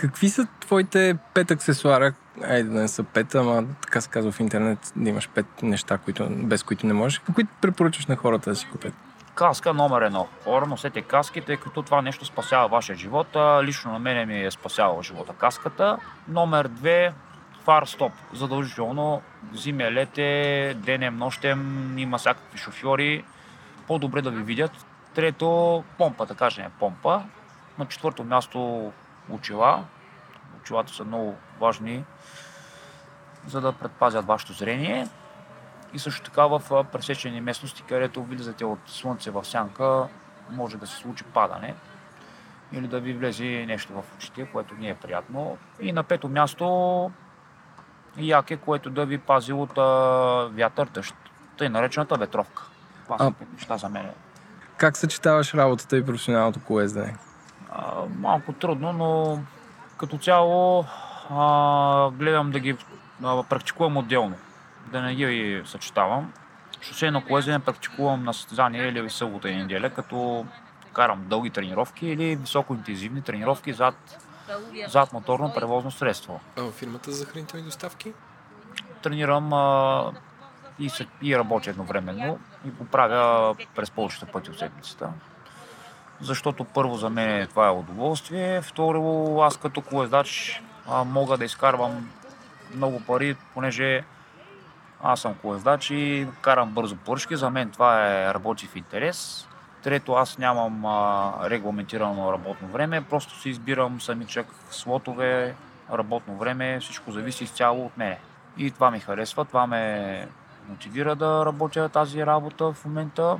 Какви 0.00 0.28
са 0.28 0.46
твоите 0.60 1.16
пет 1.34 1.50
аксесуара, 1.50 2.12
айде 2.44 2.68
да 2.68 2.80
не 2.80 2.88
са 2.88 3.04
пет, 3.04 3.34
ама 3.34 3.64
така 3.82 4.00
се 4.00 4.08
казва 4.08 4.32
в 4.32 4.40
интернет, 4.40 4.92
да 4.96 5.08
имаш 5.08 5.28
пет 5.28 5.46
неща, 5.62 5.98
които, 5.98 6.26
без 6.30 6.62
които 6.62 6.86
не 6.86 6.92
можеш. 6.92 7.18
Какви 7.18 7.44
препоръчваш 7.60 8.06
на 8.06 8.16
хората 8.16 8.50
да 8.50 8.56
си 8.56 8.68
купят? 8.72 8.94
Каска 9.34 9.74
номер 9.74 10.02
едно. 10.02 10.28
Хора, 10.44 10.66
носете 10.66 11.02
каски, 11.02 11.40
тъй 11.40 11.56
като 11.56 11.82
това 11.82 12.02
нещо 12.02 12.24
спасява 12.24 12.68
вашия 12.68 12.96
живот. 12.96 13.26
Лично 13.62 13.92
на 13.92 13.98
мен 13.98 14.28
ми 14.28 14.44
е 14.44 14.50
спасявала 14.50 15.02
живота 15.02 15.32
каската. 15.32 15.98
Номер 16.28 16.68
две, 16.68 17.12
фар 17.64 17.84
стоп. 17.86 18.12
Задължително 18.34 19.22
зиме, 19.54 19.92
лете, 19.92 20.74
денем, 20.76 21.16
нощем, 21.18 21.98
има 21.98 22.18
всякакви 22.18 22.58
шофьори. 22.58 23.24
По-добре 23.86 24.22
да 24.22 24.30
ви 24.30 24.42
видят. 24.42 24.72
Трето, 25.14 25.84
помпа, 25.98 26.26
да 26.26 26.34
кажем 26.34 26.66
помпа. 26.78 27.22
На 27.78 27.86
четвърто 27.86 28.24
място 28.24 28.92
очила. 29.30 29.84
Очилата 30.60 30.92
са 30.92 31.04
много 31.04 31.36
важни, 31.60 32.04
за 33.46 33.60
да 33.60 33.72
предпазят 33.72 34.26
вашето 34.26 34.52
зрение. 34.52 35.08
И 35.94 35.98
също 35.98 36.22
така 36.22 36.46
в 36.46 36.84
пресечени 36.92 37.40
местности, 37.40 37.82
където 37.88 38.22
влизате 38.22 38.64
от 38.64 38.78
слънце 38.86 39.30
в 39.30 39.44
сянка, 39.44 40.08
може 40.50 40.76
да 40.76 40.86
се 40.86 40.96
случи 40.96 41.24
падане 41.24 41.74
или 42.72 42.88
да 42.88 43.00
ви 43.00 43.12
влезе 43.12 43.64
нещо 43.68 43.92
в 43.92 44.14
очите, 44.16 44.48
което 44.52 44.74
не 44.74 44.88
е 44.88 44.94
приятно. 44.94 45.58
И 45.80 45.92
на 45.92 46.02
пето 46.02 46.28
място 46.28 47.10
яке, 48.16 48.56
което 48.56 48.90
да 48.90 49.06
ви 49.06 49.18
пази 49.18 49.52
от 49.52 49.78
а, 49.78 49.82
вятър, 50.52 50.86
дъжд. 50.86 51.14
Тъй 51.58 51.68
наречената 51.68 52.16
ветровка. 52.16 52.62
Това 53.04 53.18
са 53.18 53.32
неща 53.52 53.76
за 53.76 53.88
мен. 53.88 54.10
Как 54.76 54.96
съчетаваш 54.96 55.54
работата 55.54 55.96
и 55.96 56.06
професионалното 56.06 56.60
колездене? 56.64 57.16
Малко 58.16 58.52
трудно, 58.52 58.92
но 58.92 59.38
като 59.96 60.18
цяло 60.18 60.84
а, 61.30 62.10
гледам 62.10 62.50
да 62.50 62.58
ги 62.58 62.76
а, 63.24 63.42
практикувам 63.42 63.96
отделно, 63.96 64.36
да 64.92 65.00
не 65.00 65.14
ги 65.14 65.62
съчетавам. 65.64 66.32
Шосейно 66.80 67.24
колезене 67.24 67.58
практикувам 67.58 68.24
на 68.24 68.34
състезание 68.34 68.88
или 68.88 69.10
събота 69.10 69.48
и 69.48 69.56
неделя, 69.56 69.90
като 69.90 70.46
карам 70.92 71.24
дълги 71.28 71.50
тренировки 71.50 72.06
или 72.06 72.36
високоинтензивни 72.36 73.22
тренировки 73.22 73.72
зад 73.72 74.18
зад 74.88 75.12
моторно 75.12 75.52
превозно 75.54 75.90
средство. 75.90 76.40
А 76.58 76.70
фирмата 76.70 77.12
за 77.12 77.26
хранителни 77.26 77.64
доставки? 77.64 78.12
Тренирам 79.02 79.52
а, 79.52 80.12
и, 80.78 80.90
и 81.22 81.38
работя 81.38 81.70
едновременно 81.70 82.38
и 82.66 82.70
го 82.70 82.84
правя 82.84 83.54
през 83.76 83.90
повечето 83.90 84.26
пъти 84.26 84.50
от 84.50 84.58
седмицата. 84.58 85.12
Защото 86.22 86.64
първо 86.64 86.96
за 86.96 87.10
мен 87.10 87.46
това 87.46 87.66
е 87.66 87.70
удоволствие, 87.70 88.62
второ 88.62 89.36
аз 89.40 89.56
като 89.56 89.80
колездач 89.80 90.62
мога 91.06 91.38
да 91.38 91.44
изкарвам 91.44 92.10
много 92.74 93.00
пари, 93.00 93.36
понеже 93.54 94.04
аз 95.02 95.20
съм 95.20 95.34
колездач 95.34 95.90
и 95.90 96.26
карам 96.40 96.70
бързо 96.70 96.96
поръчки. 96.96 97.36
За 97.36 97.50
мен 97.50 97.70
това 97.70 98.06
е 98.06 98.34
работи 98.34 98.66
в 98.66 98.76
интерес. 98.76 99.48
Трето, 99.82 100.12
аз 100.12 100.38
нямам 100.38 100.86
а, 100.86 101.32
регламентирано 101.50 102.32
работно 102.32 102.68
време, 102.68 103.04
просто 103.04 103.40
си 103.40 103.48
избирам 103.48 104.00
самичък 104.00 104.46
слотове, 104.70 105.54
работно 105.92 106.34
време, 106.36 106.80
всичко 106.80 107.12
зависи 107.12 107.44
изцяло 107.44 107.86
от 107.86 107.96
мене. 107.96 108.18
И 108.56 108.70
това 108.70 108.90
ми 108.90 109.00
харесва, 109.00 109.44
това 109.44 109.66
ме 109.66 110.28
мотивира 110.68 111.16
да 111.16 111.46
работя 111.46 111.88
тази 111.88 112.26
работа 112.26 112.72
в 112.72 112.84
момента. 112.84 113.38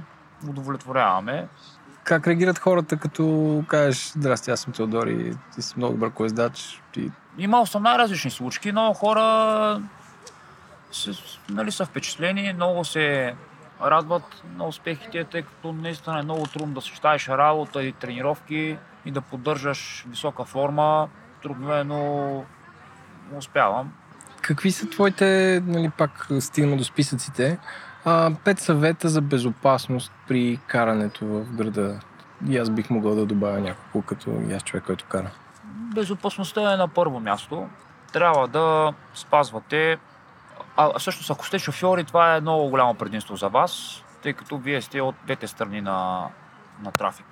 Удовлетворяваме. 0.49 1.49
Как 2.05 2.27
реагират 2.27 2.59
хората, 2.59 2.97
като 2.97 3.65
кажеш, 3.69 4.13
здрасти, 4.13 4.51
аз 4.51 4.61
съм 4.61 4.73
Теодор 4.73 5.07
и 5.07 5.37
ти 5.55 5.63
си 5.63 5.75
много 5.77 5.93
добър 5.93 6.11
колездач? 6.11 6.83
И... 6.97 7.11
Имал 7.39 7.67
съм 7.67 7.83
най-различни 7.83 8.31
случки, 8.31 8.73
но 8.73 8.95
хора 8.95 9.83
са, 10.93 11.13
нали, 11.51 11.73
са 11.73 11.85
впечатлени, 11.85 12.53
много 12.53 12.85
се 12.85 13.35
радват 13.83 14.43
на 14.57 14.67
успехите, 14.67 15.25
тъй 15.25 15.43
като 15.43 15.73
наистина 15.73 16.19
е 16.19 16.23
много 16.23 16.47
трудно 16.47 16.75
да 16.75 16.81
съчетаеш 16.81 17.29
работа 17.29 17.83
и 17.83 17.93
тренировки 17.93 18.79
и 19.05 19.11
да 19.11 19.21
поддържаш 19.21 20.05
висока 20.09 20.45
форма. 20.45 21.09
Трудно 21.43 21.75
е, 21.75 21.85
но 21.85 22.45
успявам. 23.37 23.93
Какви 24.43 24.73
са 24.73 24.91
твоите, 24.91 25.63
нали, 25.67 25.91
пак 25.99 26.29
стигна 26.41 26.77
до 26.77 26.85
списъците, 26.85 27.59
а, 28.05 28.31
пет 28.45 28.59
съвета 28.59 29.09
за 29.09 29.21
безопасност 29.21 30.13
при 30.29 30.59
карането 30.67 31.27
в 31.27 31.45
града? 31.53 32.01
И 32.49 32.59
аз 32.59 32.71
бих 32.71 32.91
могъл 32.91 33.15
да 33.15 33.27
добавя 33.27 33.61
няколко, 33.61 34.03
като 34.03 34.31
и 34.49 34.53
аз 34.53 34.63
човек, 34.63 34.85
който 34.87 35.05
кара. 35.09 35.31
Безопасността 35.95 36.73
е 36.73 36.77
на 36.77 36.89
първо 36.89 37.21
място. 37.21 37.69
Трябва 38.13 38.49
да 38.49 38.93
спазвате 39.15 39.99
а 40.77 40.99
всъщност, 40.99 41.31
ако 41.31 41.47
сте 41.47 41.59
шофьори, 41.59 42.05
това 42.05 42.37
е 42.37 42.41
много 42.41 42.69
голямо 42.69 42.95
предимство 42.95 43.37
за 43.37 43.49
вас, 43.49 44.03
тъй 44.23 44.33
като 44.33 44.59
вие 44.59 44.83
сте 44.83 45.01
от 45.01 45.15
двете 45.25 45.47
страни 45.47 45.81
на, 45.81 46.27
на 46.83 46.93
трафик. 46.93 47.27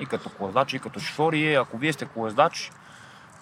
И 0.00 0.06
като 0.06 0.30
колездач, 0.30 0.72
и 0.72 0.78
като 0.78 1.00
шофьор. 1.00 1.32
И 1.32 1.54
ако 1.54 1.78
вие 1.78 1.92
сте 1.92 2.06
колездач, 2.06 2.72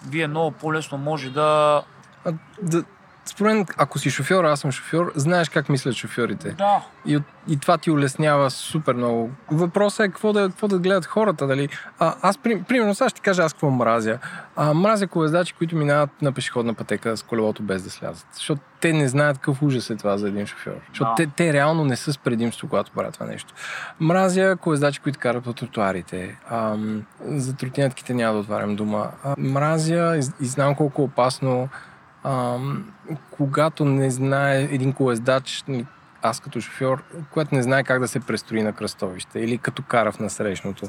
вие 0.07 0.27
много 0.27 0.51
по-лесно 0.51 0.97
може 0.97 1.29
да... 1.29 1.81
А, 2.25 2.33
да 2.61 2.83
според 3.29 3.53
мен, 3.53 3.65
ако 3.77 3.99
си 3.99 4.09
шофьор, 4.09 4.43
аз 4.43 4.59
съм 4.59 4.71
шофьор, 4.71 5.11
знаеш 5.15 5.49
как 5.49 5.69
мислят 5.69 5.95
шофьорите. 5.95 6.49
Да. 6.49 6.85
И, 7.05 7.19
и 7.47 7.57
това 7.57 7.77
ти 7.77 7.91
улеснява 7.91 8.49
супер 8.51 8.95
много. 8.95 9.31
Въпросът 9.51 9.99
е 9.99 10.07
какво 10.09 10.33
да, 10.33 10.49
какво 10.49 10.67
да 10.67 10.79
гледат 10.79 11.05
хората. 11.05 11.47
Дали? 11.47 11.69
А, 11.99 12.15
аз, 12.21 12.37
при, 12.37 12.63
примерно, 12.63 12.95
сега 12.95 13.09
ще 13.09 13.15
ти 13.15 13.21
кажа 13.21 13.43
аз 13.43 13.53
какво 13.53 13.69
мразя. 13.69 14.17
А, 14.55 14.73
мразя 14.73 15.07
колездачи, 15.07 15.53
които 15.53 15.75
минават 15.75 16.09
на 16.21 16.31
пешеходна 16.31 16.73
пътека 16.73 17.17
с 17.17 17.23
колелото 17.23 17.63
без 17.63 17.83
да 17.83 17.89
слязат. 17.89 18.27
Защото 18.33 18.61
те 18.81 18.93
не 18.93 19.07
знаят 19.07 19.37
какъв 19.37 19.61
ужас 19.63 19.89
е 19.89 19.95
това 19.95 20.17
за 20.17 20.27
един 20.27 20.45
шофьор. 20.45 20.75
Защото 20.89 21.09
Да. 21.09 21.15
те, 21.15 21.27
те 21.35 21.53
реално 21.53 21.85
не 21.85 21.95
са 21.95 22.13
с 22.13 22.17
предимство, 22.17 22.67
когато 22.69 22.91
правят 22.91 23.13
това 23.13 23.25
нещо. 23.25 23.53
Мразя 23.99 24.55
колездачи, 24.61 24.99
които 24.99 25.19
карат 25.19 25.43
по 25.43 25.53
тротуарите. 25.53 26.37
Ам, 26.51 27.03
за 27.25 27.55
тротинетките 27.55 28.13
няма 28.13 28.33
да 28.33 28.39
отварям 28.39 28.75
дума. 28.75 29.07
А, 29.23 29.35
мразя 29.37 30.17
и, 30.17 30.43
и 30.43 30.47
знам 30.47 30.75
колко 30.75 31.01
е 31.01 31.05
опасно 31.05 31.69
Ам, 32.23 32.91
когато 33.31 33.85
не 33.85 34.11
знае 34.11 34.61
един 34.61 34.93
колездач, 34.93 35.63
нали, 35.67 35.85
аз 36.21 36.39
като 36.39 36.61
шофьор, 36.61 37.03
когато 37.31 37.55
не 37.55 37.63
знае 37.63 37.83
как 37.83 37.99
да 37.99 38.07
се 38.07 38.19
престрои 38.19 38.61
на 38.61 38.73
кръстовище 38.73 39.39
или 39.39 39.57
като 39.57 39.83
кара 39.83 40.11
в 40.11 40.19
насрещното. 40.19 40.85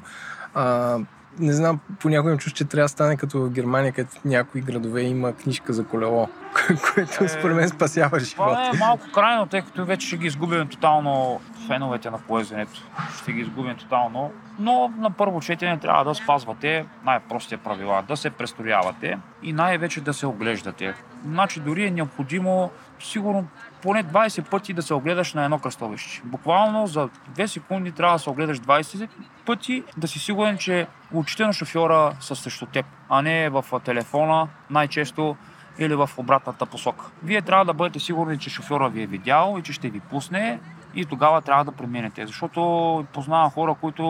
А, 0.55 0.99
не 1.39 1.53
знам, 1.53 1.81
понякога 2.01 2.33
им 2.33 2.39
чуш, 2.39 2.53
че 2.53 2.65
трябва 2.65 2.85
да 2.85 2.89
стане 2.89 3.17
като 3.17 3.41
в 3.41 3.51
Германия, 3.51 3.93
където 3.93 4.21
в 4.21 4.25
някои 4.25 4.61
градове 4.61 5.03
има 5.03 5.33
книжка 5.33 5.73
за 5.73 5.85
колело, 5.85 6.29
което 6.95 7.29
според 7.29 7.57
мен 7.57 7.69
спасява 7.69 8.21
живота. 8.21 8.55
Това 8.55 8.71
е 8.75 8.79
малко 8.79 9.05
крайно, 9.15 9.47
тъй 9.47 9.63
като 9.63 9.85
вече 9.85 10.07
ще 10.07 10.17
ги 10.17 10.27
изгубим 10.27 10.69
тотално 10.69 11.41
феновете 11.67 12.11
на 12.11 12.19
колезенето. 12.19 12.83
Ще 13.23 13.33
ги 13.33 13.41
изгубим 13.41 13.77
тотално. 13.77 14.33
Но 14.59 14.93
на 14.99 15.11
първо 15.11 15.41
четене 15.41 15.79
трябва 15.79 16.05
да 16.05 16.15
спазвате 16.15 16.87
най-простите 17.05 17.57
правила, 17.57 18.05
да 18.09 18.17
се 18.17 18.31
престроявате 18.31 19.19
и 19.43 19.53
най-вече 19.53 20.01
да 20.01 20.15
се 20.15 20.27
оглеждате. 20.27 20.95
Значи 21.25 21.61
дори 21.61 21.87
е 21.87 21.91
необходимо 21.91 22.71
сигурно 23.01 23.47
поне 23.83 24.05
20 24.05 24.51
пъти 24.51 24.73
да 24.73 24.83
се 24.83 24.95
огледаш 24.95 25.35
на 25.35 25.45
едно 25.45 25.59
кръстовище. 25.59 26.23
Буквално 26.25 26.87
за 26.87 27.09
2 27.09 27.47
секунди 27.47 27.93
трябва 27.93 28.15
да 28.15 28.19
се 28.19 28.31
огледаш 28.31 28.61
20 28.61 29.09
пъти, 29.47 29.85
да 29.97 30.09
си 30.09 30.19
сигурен, 30.19 30.59
че 30.59 30.87
очите 31.15 31.47
на 31.47 31.53
шофьора 31.53 32.17
са 32.21 32.37
срещу 32.37 32.67
теб, 32.67 32.87
а 33.09 33.23
не 33.23 33.49
в 33.49 33.65
телефона 33.85 34.49
най-често 34.71 35.37
или 35.79 35.95
в 35.95 36.11
обратната 36.17 36.67
посока. 36.67 37.05
Вие 37.23 37.43
трябва 37.43 37.65
да 37.65 37.75
бъдете 37.75 37.99
сигурни, 37.99 38.39
че 38.39 38.51
шофьора 38.51 38.89
ви 38.89 39.03
е 39.03 39.07
видял 39.07 39.57
и 39.59 39.63
че 39.63 39.73
ще 39.73 39.91
ви 39.91 40.01
пусне 40.01 40.61
и 40.95 41.05
тогава 41.05 41.43
трябва 41.43 41.65
да 41.65 41.73
преминете. 41.73 42.27
Защото 42.27 43.07
познавам 43.13 43.51
хора, 43.51 43.75
които 43.81 44.03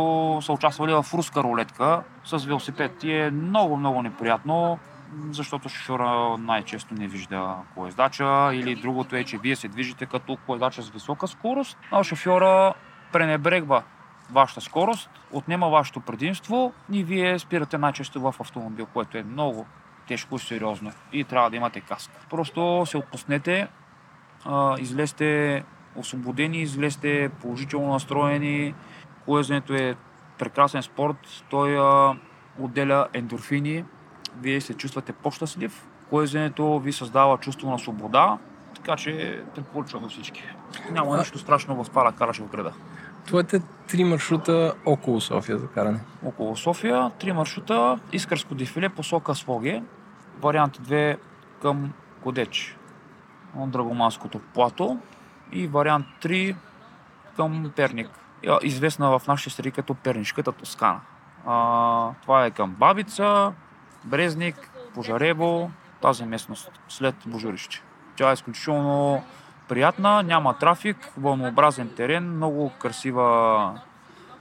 са 0.43 0.53
участвали 0.53 0.93
в 0.93 1.07
руска 1.15 1.43
рулетка 1.43 2.03
с 2.25 2.45
велосипед 2.45 3.05
и 3.05 3.13
е 3.13 3.31
много, 3.31 3.77
много 3.77 4.03
неприятно, 4.03 4.79
защото 5.31 5.69
шофьора 5.69 6.37
най-често 6.39 6.95
не 6.95 7.09
вижда 7.09 7.55
колездача 7.75 8.51
или 8.53 8.75
другото 8.75 9.17
е, 9.17 9.25
че 9.25 9.39
вие 9.39 9.57
се 9.57 9.69
движите 9.69 10.07
като 10.07 10.37
колездача 10.47 10.83
с 10.83 10.91
висока 10.91 11.29
скорост, 11.29 11.79
а 11.91 12.05
шофьора 12.05 12.75
пренебрегва 13.13 13.83
вашата 14.31 14.61
скорост, 14.61 15.11
отнема 15.33 15.69
вашето 15.69 16.01
предимство 16.01 16.73
и 16.93 17.05
вие 17.05 17.39
спирате 17.39 17.79
най-често 17.79 18.21
в 18.21 18.35
автомобил, 18.41 18.87
което 18.87 19.19
е 19.19 19.23
много 19.23 19.67
тежко 20.09 20.37
и 20.37 20.39
сериозно 20.39 20.93
и 21.13 21.25
трябва 21.25 21.51
да 21.51 21.57
имате 21.57 21.81
каск. 21.81 22.11
Просто 22.31 22.83
се 22.87 22.97
отпуснете, 22.97 23.69
излезте 24.79 25.65
освободени, 25.97 26.59
излезте 26.59 27.31
положително 27.41 27.93
настроени. 27.93 28.75
Колезенето 29.25 29.75
е 29.75 29.97
прекрасен 30.39 30.83
спорт. 30.83 31.45
Той 31.51 31.79
отделя 32.59 33.09
ендорфини. 33.15 33.85
Вие 34.41 34.61
се 34.61 34.75
чувствате 34.75 35.13
по-щастлив. 35.13 35.89
Колезенето 36.11 36.79
ви 36.81 36.93
създава 36.93 37.39
чувство 37.39 37.71
на 37.71 37.79
свобода. 37.79 38.39
Така 38.75 38.97
че 38.97 39.43
препоръчвам 39.55 40.03
на 40.03 40.09
всички. 40.09 40.45
Няма 40.91 41.19
нищо 41.19 41.39
страшно 41.39 41.85
в 41.85 41.91
това 41.91 42.11
да 42.11 42.17
караш 42.17 42.39
в 42.39 42.49
града. 42.49 42.73
Твоите 43.27 43.63
три 43.89 44.05
маршрута 44.05 44.75
около 44.87 45.21
София 45.21 45.59
за 45.59 45.69
каране. 45.69 46.01
Около 46.25 46.57
София, 46.57 47.11
три 47.19 47.33
маршрута, 47.33 47.99
Искърско 48.13 48.55
дефиле, 48.55 48.89
посока 48.89 49.35
Своге, 49.35 49.83
вариант 50.41 50.79
2 50.79 51.19
към 51.63 51.93
Кодеч, 52.23 52.77
Драгоманското 53.57 54.39
плато 54.55 54.99
и 55.53 55.67
вариант 55.67 56.07
3 56.23 56.57
към 57.37 57.73
Перник, 57.77 58.11
Я- 58.43 58.59
известна 58.63 59.19
в 59.19 59.27
нашите 59.27 59.51
среди 59.51 59.71
като 59.71 59.95
Пернишката 59.95 60.53
Тоскана. 60.53 61.01
А, 61.47 62.11
това 62.23 62.45
е 62.47 62.51
към 62.51 62.71
Бабица, 62.71 63.53
Брезник, 64.05 64.71
Пожарево, 64.95 65.71
тази 66.03 66.25
местност 66.25 66.71
след 66.89 67.15
Божурище. 67.27 67.83
Тя 68.17 68.31
е 68.31 68.33
изключително 68.33 69.25
приятна, 69.69 70.23
няма 70.23 70.59
трафик, 70.59 70.97
вълнообразен 71.17 71.95
терен, 71.97 72.37
много 72.37 72.73
красива 72.79 73.81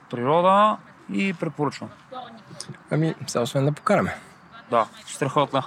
природа 0.09 0.77
и 1.11 1.33
препоръчвам. 1.33 1.89
Ами, 2.91 3.15
сега 3.27 3.41
освен 3.41 3.65
да 3.65 3.71
покараме. 3.71 4.17
Да, 4.69 4.87
страхотно. 5.05 5.63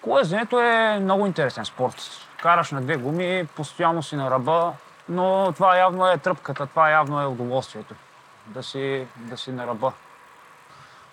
Колезенето 0.00 0.60
е 0.60 0.98
много 1.00 1.26
интересен 1.26 1.64
спорт. 1.64 2.26
Караш 2.42 2.70
на 2.70 2.80
две 2.80 2.96
гуми, 2.96 3.48
постоянно 3.56 4.02
си 4.02 4.16
на 4.16 4.30
ръба, 4.30 4.72
но 5.08 5.52
това 5.52 5.76
явно 5.76 6.06
е 6.06 6.18
тръпката, 6.18 6.66
това 6.66 6.90
явно 6.90 7.20
е 7.20 7.26
удоволствието. 7.26 7.94
Да 8.46 8.62
си, 8.62 9.06
да 9.16 9.36
си 9.36 9.52
на 9.52 9.66
ръба. 9.66 9.92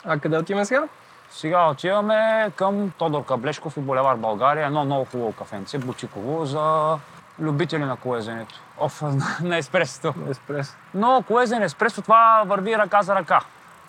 А 0.05 0.19
къде 0.19 0.37
отиваме 0.37 0.65
сега? 0.65 0.87
Сега 1.33 1.69
отиваме 1.69 2.51
към 2.55 2.91
Тодор 2.97 3.25
Каблешков 3.25 3.77
и 3.77 3.79
Булевар 3.79 4.15
България, 4.15 4.65
едно 4.65 4.85
много 4.85 5.05
хубаво 5.05 5.33
кафенце, 5.33 5.77
бутиково, 5.77 6.45
за 6.45 6.97
любители 7.39 7.83
на 7.83 7.95
колезенето. 7.95 8.55
Оф, 8.79 9.01
на 9.41 9.57
еспресото. 9.57 10.13
Еспрес. 10.29 10.77
Но 10.93 11.23
колезен 11.27 11.63
еспресо 11.63 12.01
това 12.01 12.43
върви 12.45 12.77
ръка 12.77 13.01
за 13.01 13.15
ръка. 13.15 13.39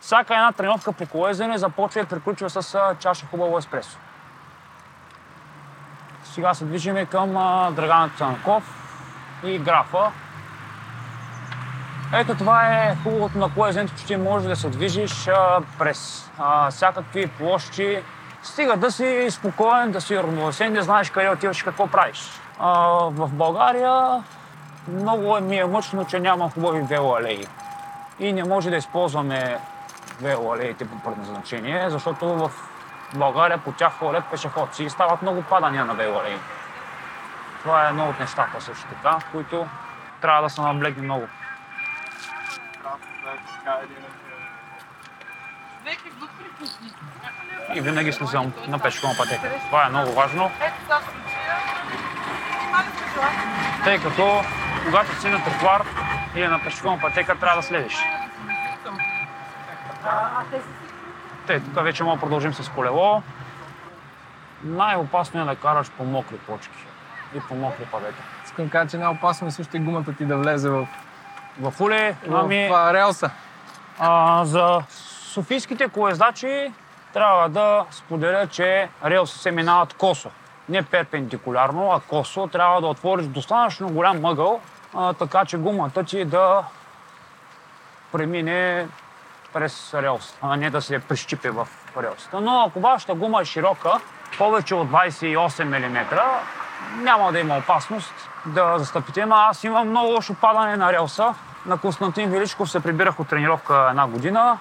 Всяка 0.00 0.34
една 0.34 0.52
тренировка 0.52 0.92
по 0.92 1.06
колезене 1.06 1.58
започва 1.58 2.00
и 2.00 2.04
приключва 2.04 2.50
с 2.50 2.94
чаша 2.98 3.26
хубаво 3.26 3.58
еспресо. 3.58 3.98
Сега 6.24 6.54
се 6.54 6.64
движиме 6.64 7.06
към 7.06 7.32
Драган 7.74 8.10
Цанков 8.18 8.64
и 9.44 9.58
Графа. 9.58 10.12
Ето 12.16 12.34
това 12.34 12.66
е 12.66 12.96
хубавото 13.02 13.38
на 13.38 13.54
колезенето, 13.54 13.94
че 13.98 14.06
ти 14.06 14.16
можеш 14.16 14.48
да 14.48 14.56
се 14.56 14.68
движиш 14.68 15.28
а, 15.28 15.60
през 15.78 16.30
а, 16.38 16.70
всякакви 16.70 17.26
площи, 17.26 18.02
Стига 18.44 18.76
да 18.76 18.92
си 18.92 19.26
спокоен, 19.30 19.92
да 19.92 20.00
си 20.00 20.16
равновесен, 20.16 20.72
да 20.72 20.82
знаеш 20.82 21.10
къде 21.10 21.30
отиваш 21.30 21.60
и 21.60 21.64
какво 21.64 21.86
правиш. 21.86 22.30
А, 22.58 22.70
в 23.10 23.28
България 23.28 24.22
много 24.88 25.40
ми 25.40 25.56
е 25.56 25.64
мъчно, 25.64 26.04
че 26.04 26.20
няма 26.20 26.50
хубави 26.50 26.80
велоалеи. 26.80 27.46
И 28.18 28.32
не 28.32 28.44
може 28.44 28.70
да 28.70 28.76
използваме 28.76 29.58
велоалеите 30.20 30.88
по 30.88 30.98
предназначение, 30.98 31.90
защото 31.90 32.26
в 32.26 32.50
България 33.14 33.58
по 33.58 33.72
тях 33.72 33.92
ходят 33.98 34.24
пешеходци 34.24 34.84
и 34.84 34.90
стават 34.90 35.22
много 35.22 35.42
падания 35.42 35.84
на 35.84 35.94
велоалеи. 35.94 36.38
Това 37.62 37.84
е 37.84 37.88
едно 37.88 38.08
от 38.08 38.20
нещата 38.20 38.60
също 38.60 38.86
така, 38.86 39.18
които 39.32 39.66
трябва 40.20 40.42
да 40.42 40.50
се 40.50 40.60
наблегне 40.60 41.02
много. 41.02 41.26
И 47.74 47.80
винаги 47.80 48.12
слизам 48.12 48.52
на 48.68 48.78
пешеходна 48.78 49.16
пътека. 49.16 49.50
Това 49.66 49.86
е 49.86 49.88
много 49.88 50.12
важно, 50.12 50.50
тъй 53.84 53.98
като 53.98 54.42
когато 54.84 55.20
си 55.20 55.28
на 55.28 55.44
тротуар 55.44 55.84
или 56.34 56.48
на 56.48 56.62
пешеходна 56.64 57.00
пътека, 57.00 57.38
трябва 57.38 57.56
да 57.56 57.62
следиш. 57.62 57.96
Те, 61.46 61.60
тук 61.60 61.82
вече 61.82 62.04
мога 62.04 62.16
да 62.16 62.20
продължим 62.20 62.54
с 62.54 62.68
колело. 62.68 63.22
Най-опасно 64.62 65.42
е 65.42 65.44
да 65.44 65.56
караш 65.56 65.90
по 65.90 66.04
мокри 66.04 66.36
почки 66.36 66.86
и 67.34 67.40
по 67.40 67.54
мокри 67.54 67.84
павета. 67.84 68.22
Искам 68.44 68.64
да 68.64 68.70
кажа, 68.70 68.90
че 68.90 68.96
най-опасно 68.96 69.48
е 69.48 69.50
също 69.50 69.76
и 69.76 69.80
гумата 69.80 70.14
ти 70.18 70.24
да 70.24 70.36
влезе 70.36 70.70
в, 70.70 70.88
В 71.60 71.80
уле, 71.80 72.16
в 72.26 72.36
ами, 72.36 72.70
а, 72.72 72.92
релса. 72.92 73.30
а, 73.98 74.44
за 74.44 74.82
софийските 75.32 75.88
колездачи 75.88 76.72
трябва 77.12 77.48
да 77.48 77.84
споделя, 77.90 78.46
че 78.46 78.88
релси 79.04 79.38
се 79.38 79.50
минават 79.50 79.94
косо. 79.94 80.30
Не 80.68 80.82
перпендикулярно, 80.82 81.92
а 81.92 82.00
косо. 82.00 82.46
Трябва 82.46 82.80
да 82.80 82.86
отвориш 82.86 83.26
достатъчно 83.26 83.88
голям 83.88 84.20
мъгъл, 84.20 84.60
а, 84.94 85.12
така 85.12 85.44
че 85.44 85.56
гумата 85.56 86.04
ти 86.06 86.24
да 86.24 86.64
премине 88.12 88.86
през 89.52 89.94
релс, 89.94 90.38
а 90.42 90.56
не 90.56 90.70
да 90.70 90.82
се 90.82 90.98
прищипи 90.98 91.48
в 91.48 91.68
релсата. 91.96 92.40
Но 92.40 92.64
ако 92.66 92.80
вашата 92.80 93.14
гума 93.14 93.42
е 93.42 93.44
широка, 93.44 94.00
повече 94.38 94.74
от 94.74 94.88
28 94.88 95.64
мм, 95.64 96.06
няма 96.96 97.32
да 97.32 97.40
има 97.40 97.56
опасност 97.56 98.12
да 98.46 98.78
застъпите. 98.78 99.20
Ама 99.20 99.36
аз 99.50 99.64
имам 99.64 99.88
много 99.88 100.08
лошо 100.08 100.34
падане 100.34 100.76
на 100.76 100.92
релса. 100.92 101.34
На 101.66 101.78
Константин 101.78 102.30
Величков 102.30 102.70
се 102.70 102.80
прибирах 102.80 103.20
от 103.20 103.28
тренировка 103.28 103.86
една 103.90 104.06
година 104.06 104.58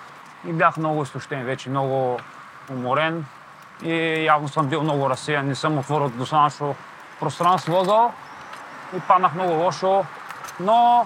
и 0.48 0.53
бях 0.53 0.77
много 0.77 1.03
изтощен 1.03 1.46
вече, 1.46 1.70
много 1.70 2.20
уморен 2.72 3.25
и 3.84 4.25
явно 4.25 4.48
съм 4.48 4.67
бил 4.67 4.84
много 4.84 5.10
разсеян, 5.10 5.48
не 5.48 5.55
съм 5.55 5.77
отворил 5.77 6.10
достатъчно 6.10 6.75
пространство 7.20 7.79
ъгъл 7.79 8.13
и 8.98 9.00
паднах 9.00 9.34
много 9.34 9.53
лошо. 9.53 10.05
Но 10.60 11.05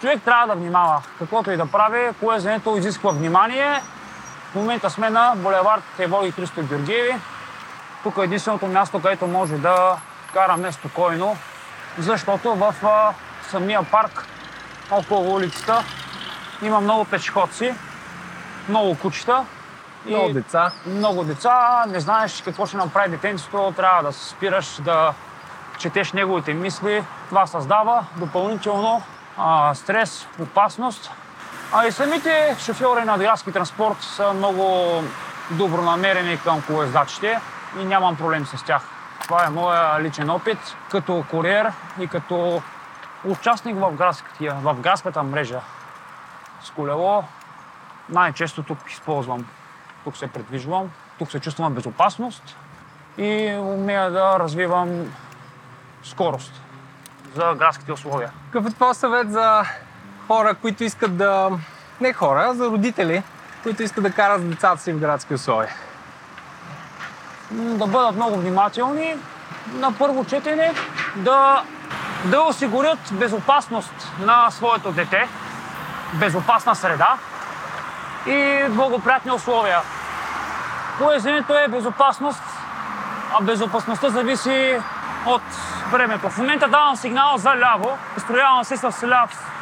човек 0.00 0.22
трябва 0.22 0.46
да 0.46 0.54
внимава. 0.54 1.02
Каквото 1.18 1.50
и 1.50 1.56
да 1.56 1.66
прави, 1.66 2.10
колезенето 2.20 2.76
изисква 2.76 3.10
внимание. 3.10 3.82
В 4.52 4.54
момента 4.54 4.90
сме 4.90 5.10
на 5.10 5.34
булевард 5.36 5.82
Евоги 5.98 6.30
Христо 6.30 6.62
Георгиеви. 6.62 7.14
Тук 8.02 8.16
е 8.18 8.24
единственото 8.24 8.66
място, 8.66 9.02
където 9.02 9.26
може 9.26 9.54
да 9.54 9.96
караме 10.32 10.72
спокойно, 10.72 11.36
защото 11.98 12.54
в 12.54 12.74
а, 12.82 13.12
самия 13.50 13.82
парк, 13.82 14.26
около 14.90 15.34
улицата, 15.34 15.84
има 16.62 16.80
много 16.80 17.04
пешеходци, 17.04 17.74
много 18.68 18.98
кучета 18.98 19.44
и 20.06 20.14
Много 20.14 20.32
деца. 20.32 20.72
много 20.86 21.24
деца. 21.24 21.84
Не 21.88 22.00
знаеш 22.00 22.42
какво 22.44 22.66
ще 22.66 22.76
направи 22.76 23.10
детенцето, 23.10 23.72
трябва 23.76 24.02
да 24.02 24.12
се 24.12 24.28
спираш, 24.28 24.80
да 24.80 25.14
четеш 25.78 26.12
неговите 26.12 26.54
мисли. 26.54 27.04
Това 27.28 27.46
създава 27.46 28.04
допълнително 28.16 29.02
а, 29.38 29.74
стрес, 29.74 30.26
опасност. 30.40 31.10
А 31.72 31.86
и 31.86 31.92
самите 31.92 32.56
шофьори 32.58 33.04
на 33.04 33.18
градски 33.18 33.52
транспорт 33.52 33.96
са 34.00 34.32
много 34.32 34.92
добронамерени 35.50 36.38
към 36.44 36.62
колездачите 36.62 37.40
и 37.80 37.84
нямам 37.84 38.16
проблем 38.16 38.46
с 38.46 38.64
тях. 38.64 38.82
Това 39.22 39.46
е 39.46 39.50
моя 39.50 40.02
личен 40.02 40.30
опит 40.30 40.58
като 40.90 41.24
куриер 41.30 41.72
и 42.00 42.08
като 42.08 42.62
участник 43.24 43.76
в, 43.76 43.92
градския, 43.92 44.54
в 44.54 44.74
градската 44.74 45.22
мрежа 45.22 45.60
с 46.62 46.70
колело. 46.70 47.24
Най-често 48.08 48.62
тук 48.62 48.78
използвам, 48.90 49.46
тук 50.04 50.16
се 50.16 50.26
предвижвам, 50.26 50.90
тук 51.18 51.30
се 51.30 51.40
чувствам 51.40 51.74
безопасност 51.74 52.56
и 53.18 53.56
умея 53.60 54.10
да 54.10 54.38
развивам 54.38 55.12
скорост 56.02 56.62
за 57.34 57.54
градските 57.54 57.92
условия. 57.92 58.30
Какъв 58.52 58.72
е 58.72 58.74
твой 58.74 58.94
съвет 58.94 59.32
за 59.32 59.62
хора, 60.26 60.54
които 60.54 60.84
искат 60.84 61.16
да... 61.16 61.50
Не 62.00 62.12
хора, 62.12 62.54
за 62.54 62.66
родители, 62.66 63.22
които 63.62 63.82
искат 63.82 64.04
да 64.04 64.12
карат 64.12 64.50
децата 64.50 64.82
си 64.82 64.92
в 64.92 64.98
градски 64.98 65.34
условия? 65.34 65.70
Да 67.52 67.86
бъдат 67.86 68.16
много 68.16 68.36
внимателни 68.36 69.16
на 69.72 69.92
първо 69.92 70.24
четене, 70.24 70.74
да, 71.16 71.62
да 72.24 72.40
осигурят 72.40 72.98
безопасност 73.12 74.12
на 74.20 74.50
своето 74.50 74.92
дете, 74.92 75.28
безопасна 76.14 76.74
среда 76.74 77.16
и 78.26 78.64
благоприятни 78.68 79.32
условия. 79.32 79.80
Поезенето 80.98 81.54
е 81.54 81.68
безопасност, 81.68 82.42
а 83.40 83.42
безопасността 83.42 84.08
зависи 84.08 84.80
от 85.26 85.42
времето. 85.90 86.30
В 86.30 86.38
момента 86.38 86.68
давам 86.68 86.96
сигнал 86.96 87.36
за 87.36 87.56
ляво, 87.56 87.98
построявам 88.14 88.64
се 88.64 88.76
с 88.76 89.06
ляв 89.08 89.52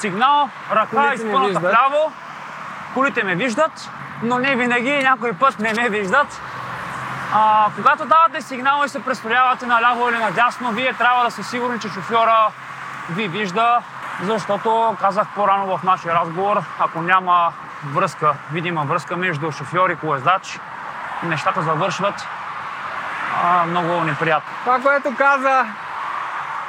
сигнал, 0.00 0.48
ръка 0.72 1.14
изпъната 1.14 1.60
вляво, 1.60 2.12
колите 2.94 3.24
ме 3.24 3.34
виждат, 3.34 3.90
но 4.22 4.38
не 4.38 4.56
винаги, 4.56 4.98
някой 5.02 5.32
път 5.32 5.58
не 5.58 5.72
ме 5.72 5.88
виждат. 5.88 6.40
А, 7.34 7.66
когато 7.76 8.04
давате 8.04 8.42
сигнал 8.42 8.82
и 8.84 8.88
се 8.88 9.04
престроявате 9.04 9.66
наляво 9.66 10.08
или 10.08 10.18
надясно, 10.18 10.70
вие 10.70 10.92
трябва 10.92 11.24
да 11.24 11.30
сте 11.30 11.42
сигурни, 11.42 11.80
че 11.80 11.88
шофьора 11.88 12.50
ви 13.10 13.28
вижда, 13.28 13.82
защото 14.22 14.96
казах 15.00 15.26
по-рано 15.34 15.78
в 15.78 15.82
нашия 15.82 16.14
разговор, 16.14 16.62
ако 16.78 17.02
няма 17.02 17.52
връзка, 17.84 18.34
видима 18.52 18.84
връзка 18.84 19.16
между 19.16 19.52
шофьор 19.52 19.90
и 19.90 19.96
колездач, 19.96 20.60
нещата 21.22 21.62
завършват 21.62 22.26
а, 23.44 23.64
много 23.66 24.04
неприятно. 24.04 24.50
Това, 24.64 24.80
което 24.80 25.16
каза, 25.16 25.66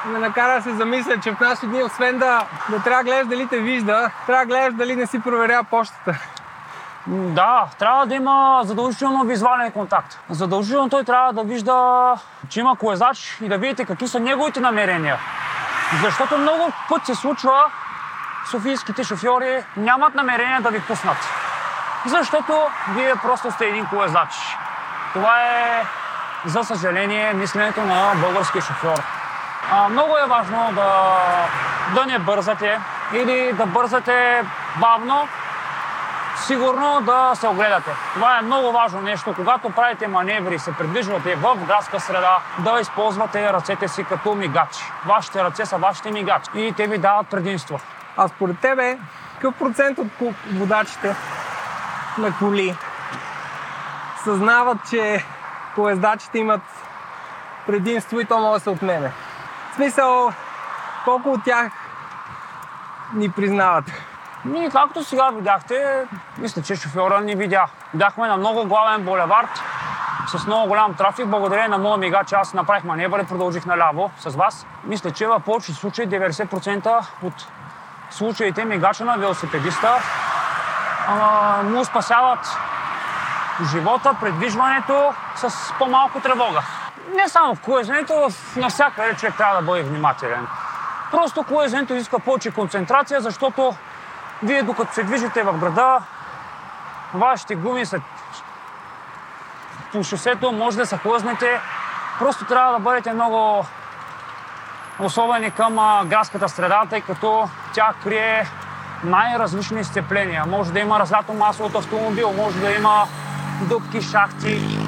ме 0.05 0.19
накара 0.19 0.55
да 0.55 0.61
се 0.61 0.75
замисля, 0.75 1.17
че 1.23 1.31
в 1.31 1.39
наши 1.39 1.67
дни, 1.67 1.83
освен 1.83 2.17
да, 2.17 2.45
да 2.69 2.79
трябва 2.79 3.03
да 3.03 3.09
гледаш 3.09 3.27
дали 3.27 3.47
те 3.47 3.59
вижда, 3.59 4.11
трябва 4.25 4.45
да 4.45 4.47
гледаш 4.47 4.73
дали 4.73 4.95
не 4.95 5.07
си 5.07 5.19
проверява 5.19 5.63
почтата. 5.63 6.19
Да, 7.09 7.65
трябва 7.79 8.05
да 8.05 8.15
има 8.15 8.61
задължително 8.63 9.23
визуален 9.23 9.71
контакт. 9.71 10.19
Задължително 10.29 10.89
той 10.89 11.03
трябва 11.03 11.33
да 11.33 11.43
вижда, 11.43 12.13
че 12.49 12.59
има 12.59 12.75
колезач 12.75 13.37
и 13.41 13.49
да 13.49 13.57
видите 13.57 13.85
какви 13.85 14.07
са 14.07 14.19
неговите 14.19 14.59
намерения. 14.59 15.17
Защото 16.03 16.37
много 16.37 16.71
път 16.89 17.05
се 17.05 17.15
случва, 17.15 17.63
софийските 18.51 19.03
шофьори 19.03 19.63
нямат 19.77 20.15
намерение 20.15 20.59
да 20.59 20.69
ви 20.69 20.81
пуснат. 20.81 21.17
Защото 22.05 22.61
вие 22.89 23.15
просто 23.15 23.51
сте 23.51 23.65
един 23.65 23.85
колезач. 23.85 24.57
Това 25.13 25.41
е, 25.41 25.85
за 26.45 26.63
съжаление, 26.63 27.33
мисленето 27.33 27.81
на 27.81 28.13
българския 28.15 28.61
шофьор. 28.61 29.03
А, 29.71 29.89
много 29.89 30.17
е 30.17 30.25
важно 30.27 30.69
да, 30.75 31.17
да 31.95 32.05
не 32.05 32.19
бързате 32.19 32.79
или 33.13 33.53
да 33.53 33.65
бързате 33.65 34.45
бавно, 34.79 35.27
сигурно 36.47 37.01
да 37.01 37.31
се 37.35 37.47
огледате. 37.47 37.91
Това 38.13 38.37
е 38.39 38.41
много 38.41 38.71
важно 38.71 39.01
нещо. 39.01 39.33
Когато 39.35 39.69
правите 39.69 40.07
маневри 40.07 40.55
и 40.55 40.59
се 40.59 40.73
придвижвате 40.73 41.35
в 41.35 41.55
градска 41.67 41.99
среда, 41.99 42.37
да 42.59 42.79
използвате 42.79 43.53
ръцете 43.53 43.87
си 43.87 44.03
като 44.03 44.35
мигачи. 44.35 44.83
Вашите 45.05 45.43
ръце 45.43 45.65
са 45.65 45.77
вашите 45.77 46.11
мигачи 46.11 46.49
и 46.55 46.73
те 46.73 46.87
ви 46.87 46.97
дават 46.97 47.27
предимство. 47.27 47.79
А 48.17 48.27
според 48.27 48.59
тебе, 48.59 48.97
какъв 49.33 49.55
процент 49.55 49.97
от 49.97 50.07
водачите 50.53 51.15
на 52.17 52.37
коли 52.39 52.75
съзнават, 54.23 54.77
че 54.89 55.25
колездачите 55.75 56.37
имат 56.37 56.61
предимство 57.67 58.19
и 58.19 58.25
то 58.25 58.39
може 58.39 58.53
да 58.53 58.59
се 58.59 58.69
отнеме? 58.69 59.11
В 59.71 59.75
смисъл, 59.75 60.33
колко 61.03 61.31
от 61.31 61.43
тях 61.43 61.71
ни 63.13 63.31
признават? 63.31 63.85
И 64.45 64.69
както 64.71 65.03
сега 65.03 65.29
видяхте, 65.29 66.05
мисля, 66.37 66.61
че 66.61 66.75
шофьора 66.75 67.21
ни 67.21 67.35
видя. 67.35 67.67
Бяхме 67.93 68.27
на 68.27 68.37
много 68.37 68.65
главен 68.65 69.03
булевард 69.03 69.63
с 70.27 70.45
много 70.47 70.67
голям 70.67 70.93
трафик. 70.93 71.27
Благодарение 71.27 71.67
на 71.67 71.77
моя 71.77 71.97
мигач 71.97 72.33
аз 72.33 72.53
направих 72.53 72.83
маневър 72.83 73.19
и 73.19 73.25
продължих 73.25 73.65
наляво 73.65 74.11
с 74.19 74.35
вас. 74.35 74.65
Мисля, 74.83 75.11
че 75.11 75.27
в 75.27 75.39
повечето 75.39 75.79
случаи 75.79 76.07
90% 76.07 77.05
от 77.23 77.47
случаите 78.11 78.65
мигача 78.65 79.05
на 79.05 79.17
велосипедиста 79.17 79.95
а, 81.07 81.63
му 81.63 81.85
спасяват 81.85 82.57
живота, 83.71 84.15
предвижването 84.21 85.13
с 85.35 85.73
по-малко 85.79 86.19
тревога. 86.19 86.63
Не 87.15 87.29
само 87.29 87.55
в 87.55 87.61
колезенето, 87.61 88.27
навсякъде 88.55 89.15
човек 89.15 89.37
трябва 89.37 89.55
да 89.55 89.61
бъде 89.61 89.83
внимателен. 89.83 90.47
Просто 91.11 91.43
колезенето 91.43 91.93
изисква 91.93 92.19
повече 92.19 92.51
концентрация, 92.51 93.21
защото 93.21 93.75
вие 94.43 94.63
докато 94.63 94.93
се 94.93 95.03
движите 95.03 95.43
в 95.43 95.53
града, 95.53 95.99
вашите 97.13 97.55
гуми 97.55 97.85
са 97.85 98.01
по 99.91 100.03
шосето, 100.03 100.51
може 100.51 100.77
да 100.77 100.85
се 100.85 100.97
хлъзнете. 100.97 101.59
Просто 102.19 102.45
трябва 102.45 102.73
да 102.73 102.79
бъдете 102.79 103.13
много 103.13 103.65
особени 104.99 105.51
към 105.51 105.79
а, 105.79 106.05
градската 106.05 106.49
среда, 106.49 106.83
тъй 106.89 107.01
като 107.01 107.49
тя 107.73 107.93
крие 108.03 108.47
най-различни 109.03 109.83
сцепления. 109.83 110.45
Може 110.45 110.71
да 110.71 110.79
има 110.79 110.99
разлято 110.99 111.33
масло 111.33 111.65
от 111.65 111.75
автомобил, 111.75 112.33
може 112.33 112.59
да 112.59 112.71
има 112.71 113.03
дупки, 113.61 114.01
шахти. 114.01 114.79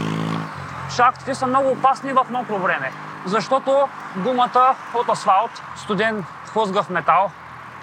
Шахтите 0.95 1.35
са 1.35 1.47
много 1.47 1.69
опасни 1.69 2.13
в 2.13 2.25
мокро 2.29 2.57
време, 2.57 2.91
защото 3.25 3.87
гумата 4.15 4.75
от 4.93 5.09
асфалт, 5.09 5.63
студен 5.75 6.25
хлъзгав 6.53 6.89
метал, 6.89 7.31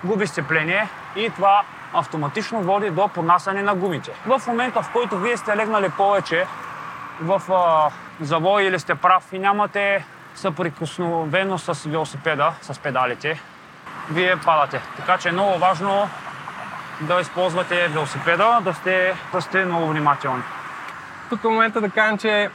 губи 0.04 0.26
сцепление 0.26 0.88
и 1.18 1.30
това 1.30 1.62
автоматично 1.94 2.62
води 2.62 2.90
до 2.90 3.08
поднасяне 3.08 3.62
на 3.62 3.74
гумите. 3.74 4.12
В 4.26 4.42
момента, 4.46 4.82
в 4.82 4.92
който 4.92 5.18
вие 5.18 5.36
сте 5.36 5.56
легнали 5.56 5.88
повече 5.88 6.46
в 7.20 7.42
а, 7.52 7.90
завой 8.20 8.62
или 8.62 8.78
сте 8.78 8.94
прав 8.94 9.32
и 9.32 9.38
нямате 9.38 10.04
съприкосновено 10.34 11.58
с 11.58 11.88
велосипеда, 11.88 12.52
с 12.62 12.78
педалите, 12.78 13.40
вие 14.10 14.36
падате. 14.36 14.80
Така 14.96 15.18
че 15.18 15.28
е 15.28 15.32
много 15.32 15.58
важно 15.58 16.08
да 17.00 17.20
използвате 17.20 17.88
велосипеда, 17.88 18.58
да 18.62 18.74
сте, 18.74 19.14
да 19.32 19.40
сте 19.40 19.64
много 19.64 19.86
внимателни. 19.86 20.42
Тук 21.28 21.44
е 21.44 21.48
момента 21.48 21.80
да 21.80 21.90
кажем, 21.90 22.18
че 22.18 22.50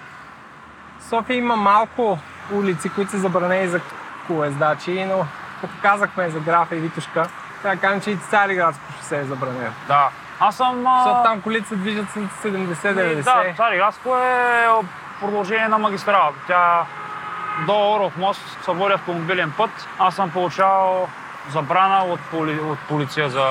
София 1.09 1.37
има 1.37 1.55
малко 1.55 2.19
улици, 2.51 2.89
които 2.89 3.11
са 3.11 3.17
забранени 3.17 3.67
за 3.67 3.81
колездачи, 4.27 5.05
но 5.05 5.25
като 5.61 5.73
казахме 5.81 6.29
за 6.29 6.39
Графа 6.39 6.75
и 6.75 6.79
Витушка, 6.79 7.27
да 7.65 7.77
кажем, 7.77 8.01
че 8.01 8.11
и 8.11 8.17
Цариградско 8.17 8.83
шосе 8.97 9.19
е 9.19 9.23
забранено. 9.23 9.71
Да. 9.87 10.09
Аз 10.39 10.55
съм... 10.55 10.87
а, 10.87 10.97
Защото 10.97 11.23
там 11.23 11.41
колите 11.41 11.67
се 11.67 11.75
движат 11.75 12.09
с 12.09 12.15
70-90. 12.15 13.23
Да, 13.23 13.53
Цариградско 13.57 14.15
е 14.17 14.67
продължение 15.19 15.67
на 15.67 15.77
магистралата. 15.77 16.37
Тя 16.47 16.85
до 17.67 17.93
Оров 17.93 18.17
мост 18.17 18.57
се 18.65 18.71
води 18.71 18.93
автомобилен 18.93 19.53
път. 19.57 19.69
Аз 19.99 20.15
съм 20.15 20.29
получавал 20.31 21.07
забрана 21.51 22.03
от, 22.03 22.19
поли, 22.21 22.59
от 22.59 22.79
полиция 22.79 23.29
за 23.29 23.45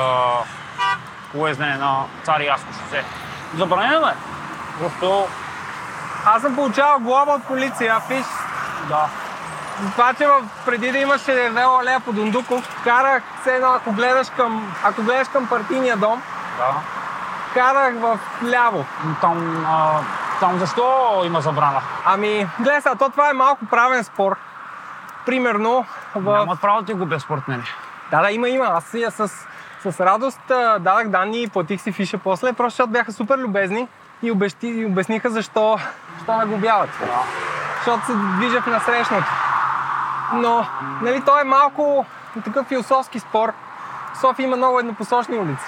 поездене 1.32 1.76
на 1.76 2.04
Цариградско 2.22 2.72
шосе. 2.72 3.04
Забранено 3.56 4.06
е. 4.08 4.14
Защото, 4.80 5.28
Аз 6.26 6.42
съм 6.42 6.54
получавал 6.56 6.98
глоба 6.98 7.32
от 7.32 7.44
полиция, 7.44 8.00
фиш. 8.00 8.26
да, 8.88 9.08
Това, 9.92 10.14
че 10.14 10.28
преди 10.66 10.92
да 10.92 10.98
имаше 10.98 11.50
велоалея 11.50 12.00
по 12.00 12.12
Дундуков, 12.12 12.80
карах 12.84 13.22
все 13.40 13.54
едно, 13.54 13.68
ако 13.68 13.92
гледаш 13.92 14.30
към, 14.30 14.74
ако 14.84 15.02
гледаш 15.02 15.28
към 15.28 15.48
партийния 15.48 15.96
дом, 15.96 16.22
да. 16.58 16.74
карах 17.54 17.94
в 17.94 18.18
ляво. 18.44 18.84
Там, 19.20 19.66
а, 19.68 20.00
там 20.40 20.58
защо 20.58 21.22
има 21.24 21.40
забрана? 21.40 21.80
Ами, 22.04 22.48
гледай 22.60 22.80
сега, 22.80 22.94
то 22.94 23.08
това 23.08 23.30
е 23.30 23.32
малко 23.32 23.66
правен 23.66 24.04
спор. 24.04 24.36
Примерно, 25.26 25.84
в... 26.14 26.32
Нямат 26.32 26.60
право 26.60 26.80
да 26.80 26.86
ти 26.86 26.92
го 26.92 27.20
според 27.20 27.48
мен. 27.48 27.64
Да, 28.10 28.22
да, 28.22 28.30
има, 28.30 28.48
има. 28.48 28.64
Аз 28.64 28.84
си 28.84 29.06
с, 29.10 29.28
с 29.90 30.00
радост 30.00 30.40
дадах 30.80 31.08
данни 31.08 31.42
и 31.42 31.48
платих 31.48 31.80
си 31.80 31.92
фиша 31.92 32.18
после, 32.18 32.52
просто 32.52 32.70
защото 32.70 32.92
бяха 32.92 33.12
супер 33.12 33.38
любезни 33.38 33.88
и, 34.22 34.30
обещи, 34.30 34.66
и 34.66 34.86
обясниха 34.86 35.30
защо, 35.30 35.78
защо 36.16 36.38
ме 36.38 36.44
глобяват. 36.44 36.90
Защото 37.76 38.06
се 38.06 38.12
движах 38.14 38.66
на 38.66 38.80
срещното. 38.80 39.51
Но, 40.32 40.66
нали, 41.02 41.20
то 41.20 41.40
е 41.40 41.44
малко 41.44 42.06
такъв 42.44 42.66
философски 42.66 43.20
спор. 43.20 43.52
София 44.20 44.44
има 44.44 44.56
много 44.56 44.78
еднопосочни 44.78 45.38
улици. 45.38 45.64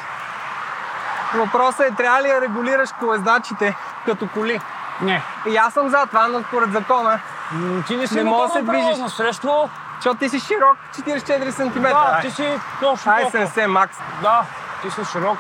Въпросът 1.35 1.81
е, 1.81 1.95
трябва 1.95 2.23
ли 2.23 2.29
да 2.29 2.41
регулираш 2.41 2.91
колездачите 2.93 3.77
като 4.07 4.29
коли? 4.29 4.61
Не. 5.01 5.23
И 5.47 5.57
аз 5.57 5.75
съм 5.75 5.89
за 5.89 6.07
това, 6.07 6.29
но 6.29 6.43
според 6.43 6.73
закона, 6.73 7.19
М, 7.53 7.83
Ти 7.87 7.97
не 7.97 8.07
си 8.07 8.15
Не 8.15 8.25
мога 8.25 8.47
да 8.47 8.53
се 8.53 8.63
движиш. 8.63 8.97
средство. 9.09 9.71
защото 9.97 10.17
ти 10.17 10.29
си 10.29 10.41
широк 10.41 10.77
44 10.93 11.51
см. 11.51 11.83
Да, 11.83 12.19
ти 12.23 12.31
си 12.31 12.49
точно 12.81 13.13
Ай, 13.13 13.23
толкова. 13.23 13.47
70 13.47 13.67
макс. 13.67 13.97
Да, 14.23 14.43
ти 14.83 14.91
си 14.91 15.01
широк 15.13 15.39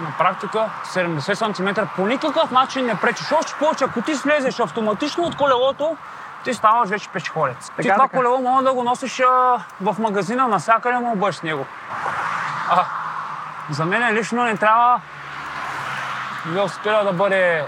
на 0.00 0.12
практика 0.18 0.68
70 0.84 1.34
см. 1.74 1.80
По 1.96 2.06
никакъв 2.06 2.50
начин 2.50 2.86
не 2.86 2.94
пречиш. 2.94 3.32
Още 3.32 3.54
повече, 3.58 3.84
ако 3.84 4.02
ти 4.02 4.14
слезеш 4.14 4.60
автоматично 4.60 5.24
от 5.24 5.36
колелото, 5.36 5.96
ти 6.44 6.54
ставаш 6.54 6.88
вече 6.88 7.08
пешеходец. 7.08 7.70
ти 7.80 7.88
това 7.88 7.94
така. 7.94 8.16
колело 8.16 8.38
може 8.38 8.64
да 8.64 8.72
го 8.72 8.82
носиш 8.82 9.20
а, 9.20 9.58
в 9.80 9.96
магазина, 9.98 10.48
навсякъде 10.48 10.98
му 10.98 11.16
бъдеш 11.16 11.34
с 11.34 11.42
него. 11.42 11.66
А, 12.70 12.84
за 13.70 13.84
мен 13.84 14.14
лично 14.14 14.44
не 14.44 14.56
трябва 14.56 15.00
велосипеда 16.46 17.04
да 17.04 17.12
бъде 17.12 17.66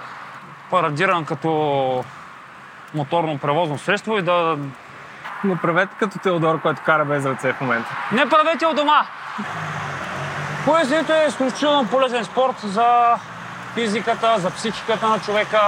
парадиран 0.70 1.24
като 1.24 2.04
моторно 2.94 3.38
превозно 3.38 3.78
средство 3.78 4.18
и 4.18 4.22
да 4.22 4.58
Не 5.44 5.56
правете 5.56 5.94
като 5.98 6.18
Теодор, 6.18 6.60
който 6.60 6.82
кара 6.84 7.04
без 7.04 7.26
ръце 7.26 7.52
в 7.52 7.60
момента. 7.60 7.90
Не 8.12 8.28
правете 8.28 8.66
от 8.66 8.76
дома! 8.76 9.06
Поездието 10.64 11.12
е 11.12 11.26
изключително 11.28 11.88
полезен 11.88 12.24
спорт 12.24 12.56
за 12.62 13.16
физиката, 13.74 14.38
за 14.38 14.50
психиката 14.50 15.08
на 15.08 15.18
човека. 15.20 15.60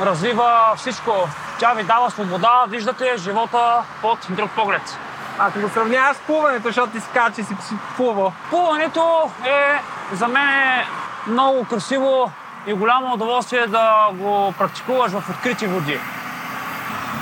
Развива 0.00 0.74
всичко. 0.76 1.28
Тя 1.58 1.72
ви 1.72 1.82
дава 1.82 2.10
свобода, 2.10 2.64
виждате 2.68 3.16
живота 3.16 3.82
под 4.02 4.18
друг 4.28 4.50
поглед. 4.50 4.98
Ако 5.38 5.60
го 5.60 5.68
сравняваш 5.68 6.16
с 6.16 6.20
плуването, 6.20 6.68
защото 6.68 6.92
ти 6.92 7.00
си 7.00 7.08
каза, 7.14 7.34
че 7.34 7.42
си 7.42 7.54
плувал. 7.96 8.32
Плуването 8.50 9.30
е 9.44 9.80
за 10.12 10.28
мен 10.28 10.48
е 10.48 10.86
много 11.26 11.64
красиво 11.64 12.32
и 12.66 12.72
голямо 12.72 13.14
удоволствие 13.14 13.66
да 13.66 14.08
го 14.12 14.54
практикуваш 14.58 15.12
в 15.12 15.30
открити 15.30 15.66
води. 15.66 16.00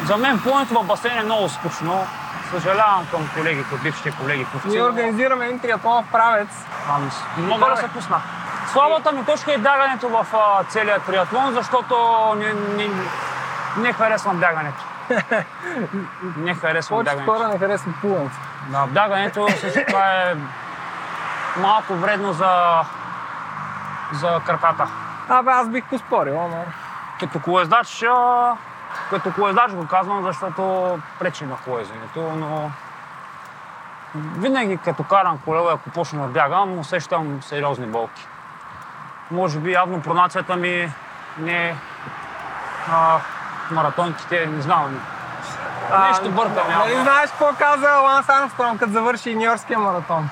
За 0.04 0.16
мен 0.16 0.40
плуването 0.40 0.82
в 0.82 0.86
басейн 0.86 1.18
е 1.18 1.22
много 1.22 1.48
скучно. 1.48 2.06
Съжалявам 2.50 3.06
към 3.10 3.28
колегите, 3.36 3.76
бившите 3.82 4.10
колеги, 4.20 4.46
които 4.52 4.68
Ние 4.68 4.82
организираме 4.82 5.44
един 5.44 5.58
триатлон 5.58 6.04
в 6.04 6.12
Правец. 6.12 6.48
Ами, 6.90 7.10
мога 7.46 7.70
да 7.70 7.76
се 7.76 7.88
пусна. 7.88 8.20
Слабата 8.72 9.12
ми 9.12 9.24
точка 9.24 9.54
е 9.54 9.58
бягането 9.58 10.08
в 10.08 10.26
а, 10.32 10.64
целия 10.64 11.00
триатлон, 11.00 11.54
защото 11.54 11.96
не, 12.36 12.52
не, 12.52 12.90
не 13.76 13.92
харесвам 13.92 14.36
бягането. 14.36 14.84
Не 16.36 16.54
харесвам 16.54 16.96
Повече 16.96 17.10
бягането. 17.10 17.32
хора 17.32 17.48
не 17.48 17.58
харесват 17.58 17.94
плуването. 18.00 18.36
Да, 18.68 18.86
бягането 18.86 19.46
това 19.88 20.12
е 20.12 20.34
малко 21.56 21.94
вредно 21.94 22.32
за, 22.32 22.82
за 24.12 24.40
краката. 24.46 24.86
Абе, 25.28 25.50
аз 25.50 25.68
бих 25.68 25.84
поспорил, 25.84 26.44
ама... 26.44 26.64
Като 27.20 27.40
колездач, 27.40 28.04
като 29.10 29.32
колездач 29.32 29.72
го 29.72 29.86
казвам, 29.86 30.22
защото 30.22 30.98
пречи 31.18 31.44
на 31.44 31.56
колезенето, 31.56 32.20
но 32.36 32.70
винаги 34.14 34.76
като 34.76 35.02
карам 35.02 35.38
колело, 35.44 35.68
ако 35.68 35.90
почна 35.90 36.22
да 36.22 36.28
бягам, 36.28 36.78
усещам 36.78 37.42
сериозни 37.42 37.86
болки. 37.86 38.26
Може 39.30 39.58
би 39.58 39.72
явно 39.72 40.02
пронацията 40.02 40.56
ми 40.56 40.92
не 41.38 41.76
а, 42.92 43.18
маратонките, 43.72 44.46
не 44.46 44.62
знам. 44.62 45.00
Нещо 46.08 46.30
бъркам 46.30 46.68
Нали 46.78 47.02
знаеш 47.02 47.30
какво 47.30 47.48
каза 47.58 47.90
Ланс 47.90 48.28
Армстронг, 48.28 48.80
като 48.80 48.92
завърши 48.92 49.34
Нью-Йоркския 49.34 49.78
маратон? 49.78 50.28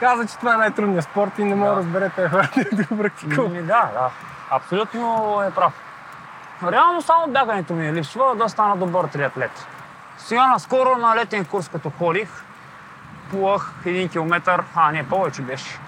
Каза, 0.00 0.26
че 0.26 0.38
това 0.38 0.54
е 0.54 0.56
най-трудният 0.56 1.04
спорт 1.04 1.38
и 1.38 1.44
не 1.44 1.54
мога 1.54 1.70
да 1.70 1.76
разберете 1.76 2.28
хората 2.28 2.64
да 2.72 2.84
го 2.84 2.98
практикуват. 2.98 3.52
Ми, 3.52 3.62
да, 3.62 3.90
да. 3.92 4.10
Абсолютно 4.50 5.42
е 5.48 5.50
прав. 5.50 5.72
Реално 6.72 7.02
само 7.02 7.32
бягането 7.32 7.72
ми 7.72 7.92
липсва 7.92 8.36
да 8.36 8.48
стана 8.48 8.76
добър 8.76 9.04
триатлет. 9.04 9.66
Сега 10.18 10.46
наскоро 10.46 10.98
на 10.98 11.16
летен 11.16 11.44
курс, 11.44 11.68
като 11.68 11.90
ходих, 11.90 12.28
плувах 13.30 13.72
1 13.84 14.10
км, 14.10 14.64
а 14.74 14.92
не, 14.92 15.08
повече 15.08 15.42
беше. 15.42 15.78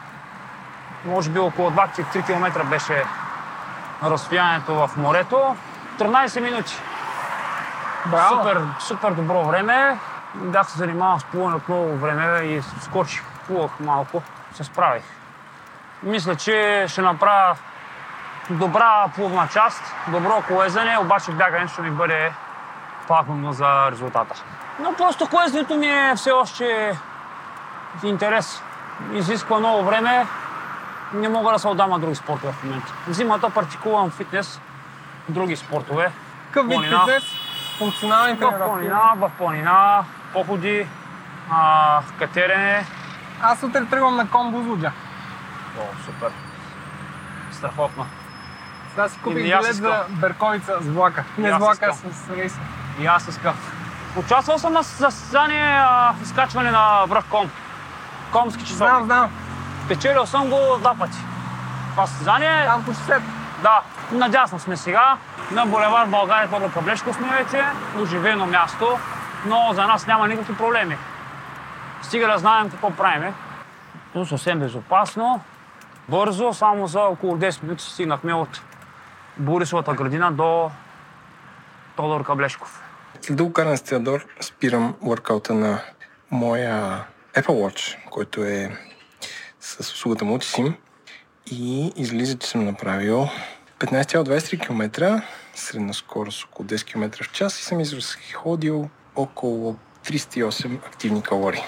Може 1.04 1.30
би 1.30 1.38
около 1.38 1.70
23 1.70 2.26
км 2.26 2.64
беше 2.64 3.04
разстоянието 4.04 4.74
в 4.74 4.90
морето. 4.96 5.56
13 5.98 6.40
минути. 6.40 6.76
Браво! 8.06 8.36
Супер, 8.36 8.62
супер 8.78 9.10
добро 9.10 9.44
време. 9.44 9.98
Бях 10.34 10.70
се 10.70 10.78
занимавал 10.78 11.18
с 11.18 11.24
плуване 11.24 11.56
от 11.56 11.68
много 11.68 11.96
време 11.96 12.38
и 12.38 12.62
скочих, 12.80 13.22
плувах 13.46 13.70
малко, 13.80 14.22
се 14.54 14.64
справих. 14.64 15.02
Мисля, 16.02 16.36
че 16.36 16.84
ще 16.88 17.02
направя 17.02 17.56
добра 18.50 19.08
плувна 19.14 19.48
част, 19.52 19.94
добро 20.08 20.42
колезене, 20.48 20.98
обаче 20.98 21.32
бягането 21.32 21.72
ще 21.72 21.82
ми 21.82 21.90
бъде 21.90 22.32
пагубно 23.08 23.52
за 23.52 23.90
резултата. 23.90 24.42
Но 24.80 24.92
просто 24.92 25.28
колезенето 25.28 25.76
ми 25.76 25.86
е 25.86 26.12
все 26.16 26.30
още 26.30 26.98
интерес. 28.04 28.62
Изисква 29.12 29.58
много 29.58 29.84
време. 29.84 30.26
Не 31.12 31.28
мога 31.28 31.52
да 31.52 31.58
се 31.58 31.68
отдам 31.68 31.90
на 31.90 31.98
други 31.98 32.14
спортове 32.14 32.52
в 32.52 32.64
момента. 32.64 32.92
Зимата 33.08 33.50
практикувам 33.50 34.10
фитнес 34.10 34.60
други 35.28 35.56
спортове. 35.56 36.12
Какъв 36.50 36.68
вид 36.68 36.80
фитнес? 36.80 37.24
Функционални 37.78 38.32
В 38.34 38.38
тренировки. 38.38 38.66
планина, 38.66 39.12
в 39.16 39.30
планина, 39.38 40.04
походи, 40.32 40.86
а, 41.50 42.00
катерене. 42.18 42.84
Аз 43.42 43.62
утре 43.62 43.84
тръгвам 43.86 44.16
на 44.16 44.28
ком 44.28 44.52
Бузлуджа. 44.52 44.92
О, 45.78 45.82
супер. 46.04 46.30
Страхотно. 47.52 48.06
Сега 48.90 49.08
си 49.08 49.18
купих 49.18 49.42
билет 49.42 49.74
за 49.74 50.04
Берковица 50.08 50.78
с 50.80 50.86
влака. 50.88 51.24
Не 51.38 51.52
с 51.52 51.56
влака, 51.56 51.94
с 51.94 52.30
рейса. 52.36 52.58
И 53.00 53.06
аз 53.06 53.28
искам. 53.28 53.54
Участвал 54.16 54.58
съм 54.58 54.72
на 54.72 54.84
състезание 54.84 55.80
в 55.80 56.22
изкачване 56.22 56.70
на 56.70 57.04
връх 57.06 57.24
Ком. 57.30 57.50
Комски 58.32 58.64
часовник. 58.64 58.88
Знам, 58.88 59.04
знам. 59.04 59.30
Печелил 59.88 60.26
съм 60.26 60.50
го 60.50 60.58
два 60.78 60.94
пъти. 60.94 61.18
Това 61.90 62.06
състезание, 62.06 62.64
Там 62.66 62.84
по. 62.84 62.92
Да, 63.62 63.82
надясно 64.12 64.58
сме 64.58 64.76
сега. 64.76 65.16
На 65.50 65.66
булевар 65.66 66.06
България 66.06 66.50
Тодор 66.50 66.72
Каблешко 66.72 67.12
сме 67.12 67.28
вече. 67.28 67.64
Оживено 68.02 68.46
място, 68.46 68.98
но 69.46 69.72
за 69.72 69.86
нас 69.86 70.06
няма 70.06 70.28
никакви 70.28 70.56
проблеми. 70.56 70.96
Стига 72.02 72.26
да 72.26 72.38
знаем 72.38 72.70
какво 72.70 72.90
правиме. 72.90 73.32
То 74.12 74.26
съвсем 74.26 74.58
безопасно, 74.58 75.40
бързо, 76.08 76.52
само 76.52 76.86
за 76.86 77.00
около 77.00 77.36
10 77.36 77.62
минути 77.62 77.84
стигнахме 77.84 78.34
от 78.34 78.62
Борисовата 79.36 79.92
градина 79.92 80.32
до 80.32 80.70
Тодор 81.96 82.24
Каблешков. 82.24 82.82
След 83.20 83.52
каране 83.52 83.76
с 83.76 83.82
Теодор 83.82 84.26
спирам 84.40 84.94
workouta 85.02 85.50
на 85.50 85.82
моя 86.30 87.04
Apple 87.34 87.46
Watch, 87.46 87.96
който 88.10 88.44
е 88.44 88.70
с 89.60 89.80
услугата 89.80 90.24
Multisim 90.24 90.74
и 91.50 91.92
излиза, 91.96 92.38
че 92.38 92.48
съм 92.48 92.64
направил 92.64 93.28
15,23 93.78 94.66
км, 94.66 95.22
средна 95.54 95.92
скорост 95.92 96.44
около 96.44 96.68
10 96.68 96.84
км 96.84 97.24
в 97.24 97.32
час 97.32 97.60
и 97.60 97.64
съм 97.64 97.80
изразходил 97.80 98.88
около 99.16 99.76
308 100.04 100.86
активни 100.86 101.22
калории. 101.22 101.62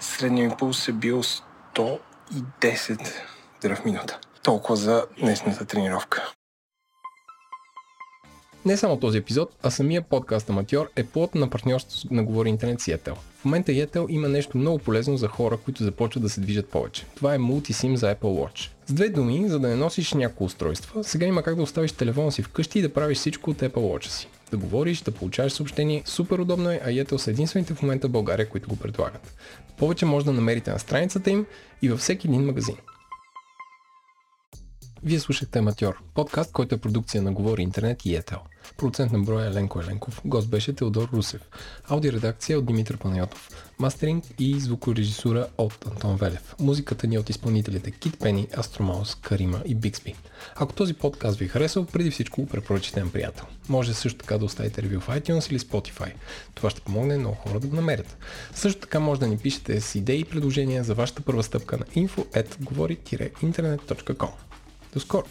Средният 0.00 0.52
ми 0.52 0.56
пулс 0.58 0.88
е 0.88 0.92
бил 0.92 1.22
110 1.22 3.12
удара 3.58 3.76
в 3.76 3.84
минута. 3.84 4.18
Толкова 4.42 4.76
за 4.76 5.06
днесната 5.20 5.64
тренировка. 5.64 6.32
Не 8.66 8.76
само 8.76 8.96
този 8.96 9.18
епизод, 9.18 9.50
а 9.62 9.70
самия 9.70 10.02
подкаст 10.02 10.50
Аматьор 10.50 10.90
е 10.96 11.04
плод 11.04 11.34
на 11.34 11.50
партньорството 11.50 12.14
на 12.14 12.24
Говори 12.24 12.48
Интернет 12.48 12.80
с 12.80 12.84
Yetel. 12.84 13.14
В 13.14 13.44
момента 13.44 13.72
Yetel 13.72 14.06
има 14.08 14.28
нещо 14.28 14.58
много 14.58 14.78
полезно 14.78 15.16
за 15.16 15.28
хора, 15.28 15.56
които 15.56 15.84
започват 15.84 16.22
да 16.22 16.28
се 16.28 16.40
движат 16.40 16.68
повече. 16.68 17.06
Това 17.14 17.34
е 17.34 17.38
мултисим 17.38 17.96
за 17.96 18.14
Apple 18.14 18.20
Watch. 18.20 18.70
С 18.86 18.92
две 18.92 19.08
думи, 19.08 19.48
за 19.48 19.58
да 19.58 19.68
не 19.68 19.76
носиш 19.76 20.12
няколко 20.12 20.44
устройства, 20.44 21.04
сега 21.04 21.26
има 21.26 21.42
как 21.42 21.56
да 21.56 21.62
оставиш 21.62 21.92
телефона 21.92 22.32
си 22.32 22.42
вкъщи 22.42 22.78
и 22.78 22.82
да 22.82 22.92
правиш 22.92 23.18
всичко 23.18 23.50
от 23.50 23.58
Apple 23.58 23.74
Watch 23.74 24.06
си. 24.06 24.28
Да 24.50 24.56
говориш, 24.56 25.00
да 25.00 25.10
получаваш 25.10 25.52
съобщение, 25.52 26.02
супер 26.04 26.38
удобно 26.38 26.70
е, 26.70 26.80
а 26.84 26.88
Yetel 26.88 27.16
са 27.16 27.30
единствените 27.30 27.74
в 27.74 27.82
момента 27.82 28.08
в 28.08 28.10
България, 28.10 28.48
които 28.48 28.68
го 28.68 28.76
предлагат. 28.76 29.34
Повече 29.76 30.06
може 30.06 30.26
да 30.26 30.32
намерите 30.32 30.70
на 30.70 30.78
страницата 30.78 31.30
им 31.30 31.46
и 31.82 31.88
във 31.88 32.00
всеки 32.00 32.26
един 32.26 32.44
магазин. 32.44 32.76
Вие 35.06 35.20
слушахте 35.20 35.58
Аматьор, 35.58 36.02
подкаст, 36.14 36.52
който 36.52 36.74
е 36.74 36.78
продукция 36.78 37.22
на 37.22 37.32
Говори 37.32 37.62
Интернет 37.62 38.06
и 38.06 38.16
Етел. 38.16 38.38
Продуцент 38.76 39.12
на 39.12 39.18
броя 39.18 39.46
е 39.46 39.50
Ленко 39.50 39.80
Еленков, 39.80 40.20
гост 40.24 40.48
беше 40.48 40.72
Теодор 40.72 41.08
Русев, 41.12 41.40
аудиоредакция 41.88 42.58
от 42.58 42.66
Димитър 42.66 42.96
Панайотов, 42.96 43.50
мастеринг 43.78 44.24
и 44.38 44.60
звукорежисура 44.60 45.46
от 45.58 45.86
Антон 45.86 46.16
Велев. 46.16 46.54
Музиката 46.60 47.06
ни 47.06 47.14
е 47.14 47.18
от 47.18 47.30
изпълнителите 47.30 47.90
Кит 47.90 48.18
Пени, 48.18 48.48
Астромаус, 48.58 49.14
Карима 49.14 49.62
и 49.64 49.74
Биксби. 49.74 50.14
Ако 50.56 50.72
този 50.72 50.94
подкаст 50.94 51.38
ви 51.38 51.44
е 51.44 51.48
харесал, 51.48 51.84
преди 51.84 52.10
всичко 52.10 52.40
го 52.40 52.48
препоръчите 52.48 53.04
на 53.04 53.10
приятел. 53.10 53.44
Може 53.68 53.94
също 53.94 54.18
така 54.18 54.38
да 54.38 54.44
оставите 54.44 54.82
ревю 54.82 55.00
в 55.00 55.08
iTunes 55.08 55.50
или 55.50 55.58
Spotify. 55.58 56.12
Това 56.54 56.70
ще 56.70 56.80
помогне 56.80 57.18
много 57.18 57.34
хора 57.34 57.60
да 57.60 57.66
го 57.66 57.76
намерят. 57.76 58.16
Също 58.54 58.80
така 58.80 59.00
може 59.00 59.20
да 59.20 59.26
ни 59.26 59.38
пишете 59.38 59.80
с 59.80 59.94
идеи 59.94 60.20
и 60.20 60.24
предложения 60.24 60.84
за 60.84 60.94
вашата 60.94 61.22
първа 61.22 61.42
стъпка 61.42 61.76
на 61.76 61.84
info.govori-internet.com. 61.84 64.30
До 64.96 65.00
скоро! 65.00 65.26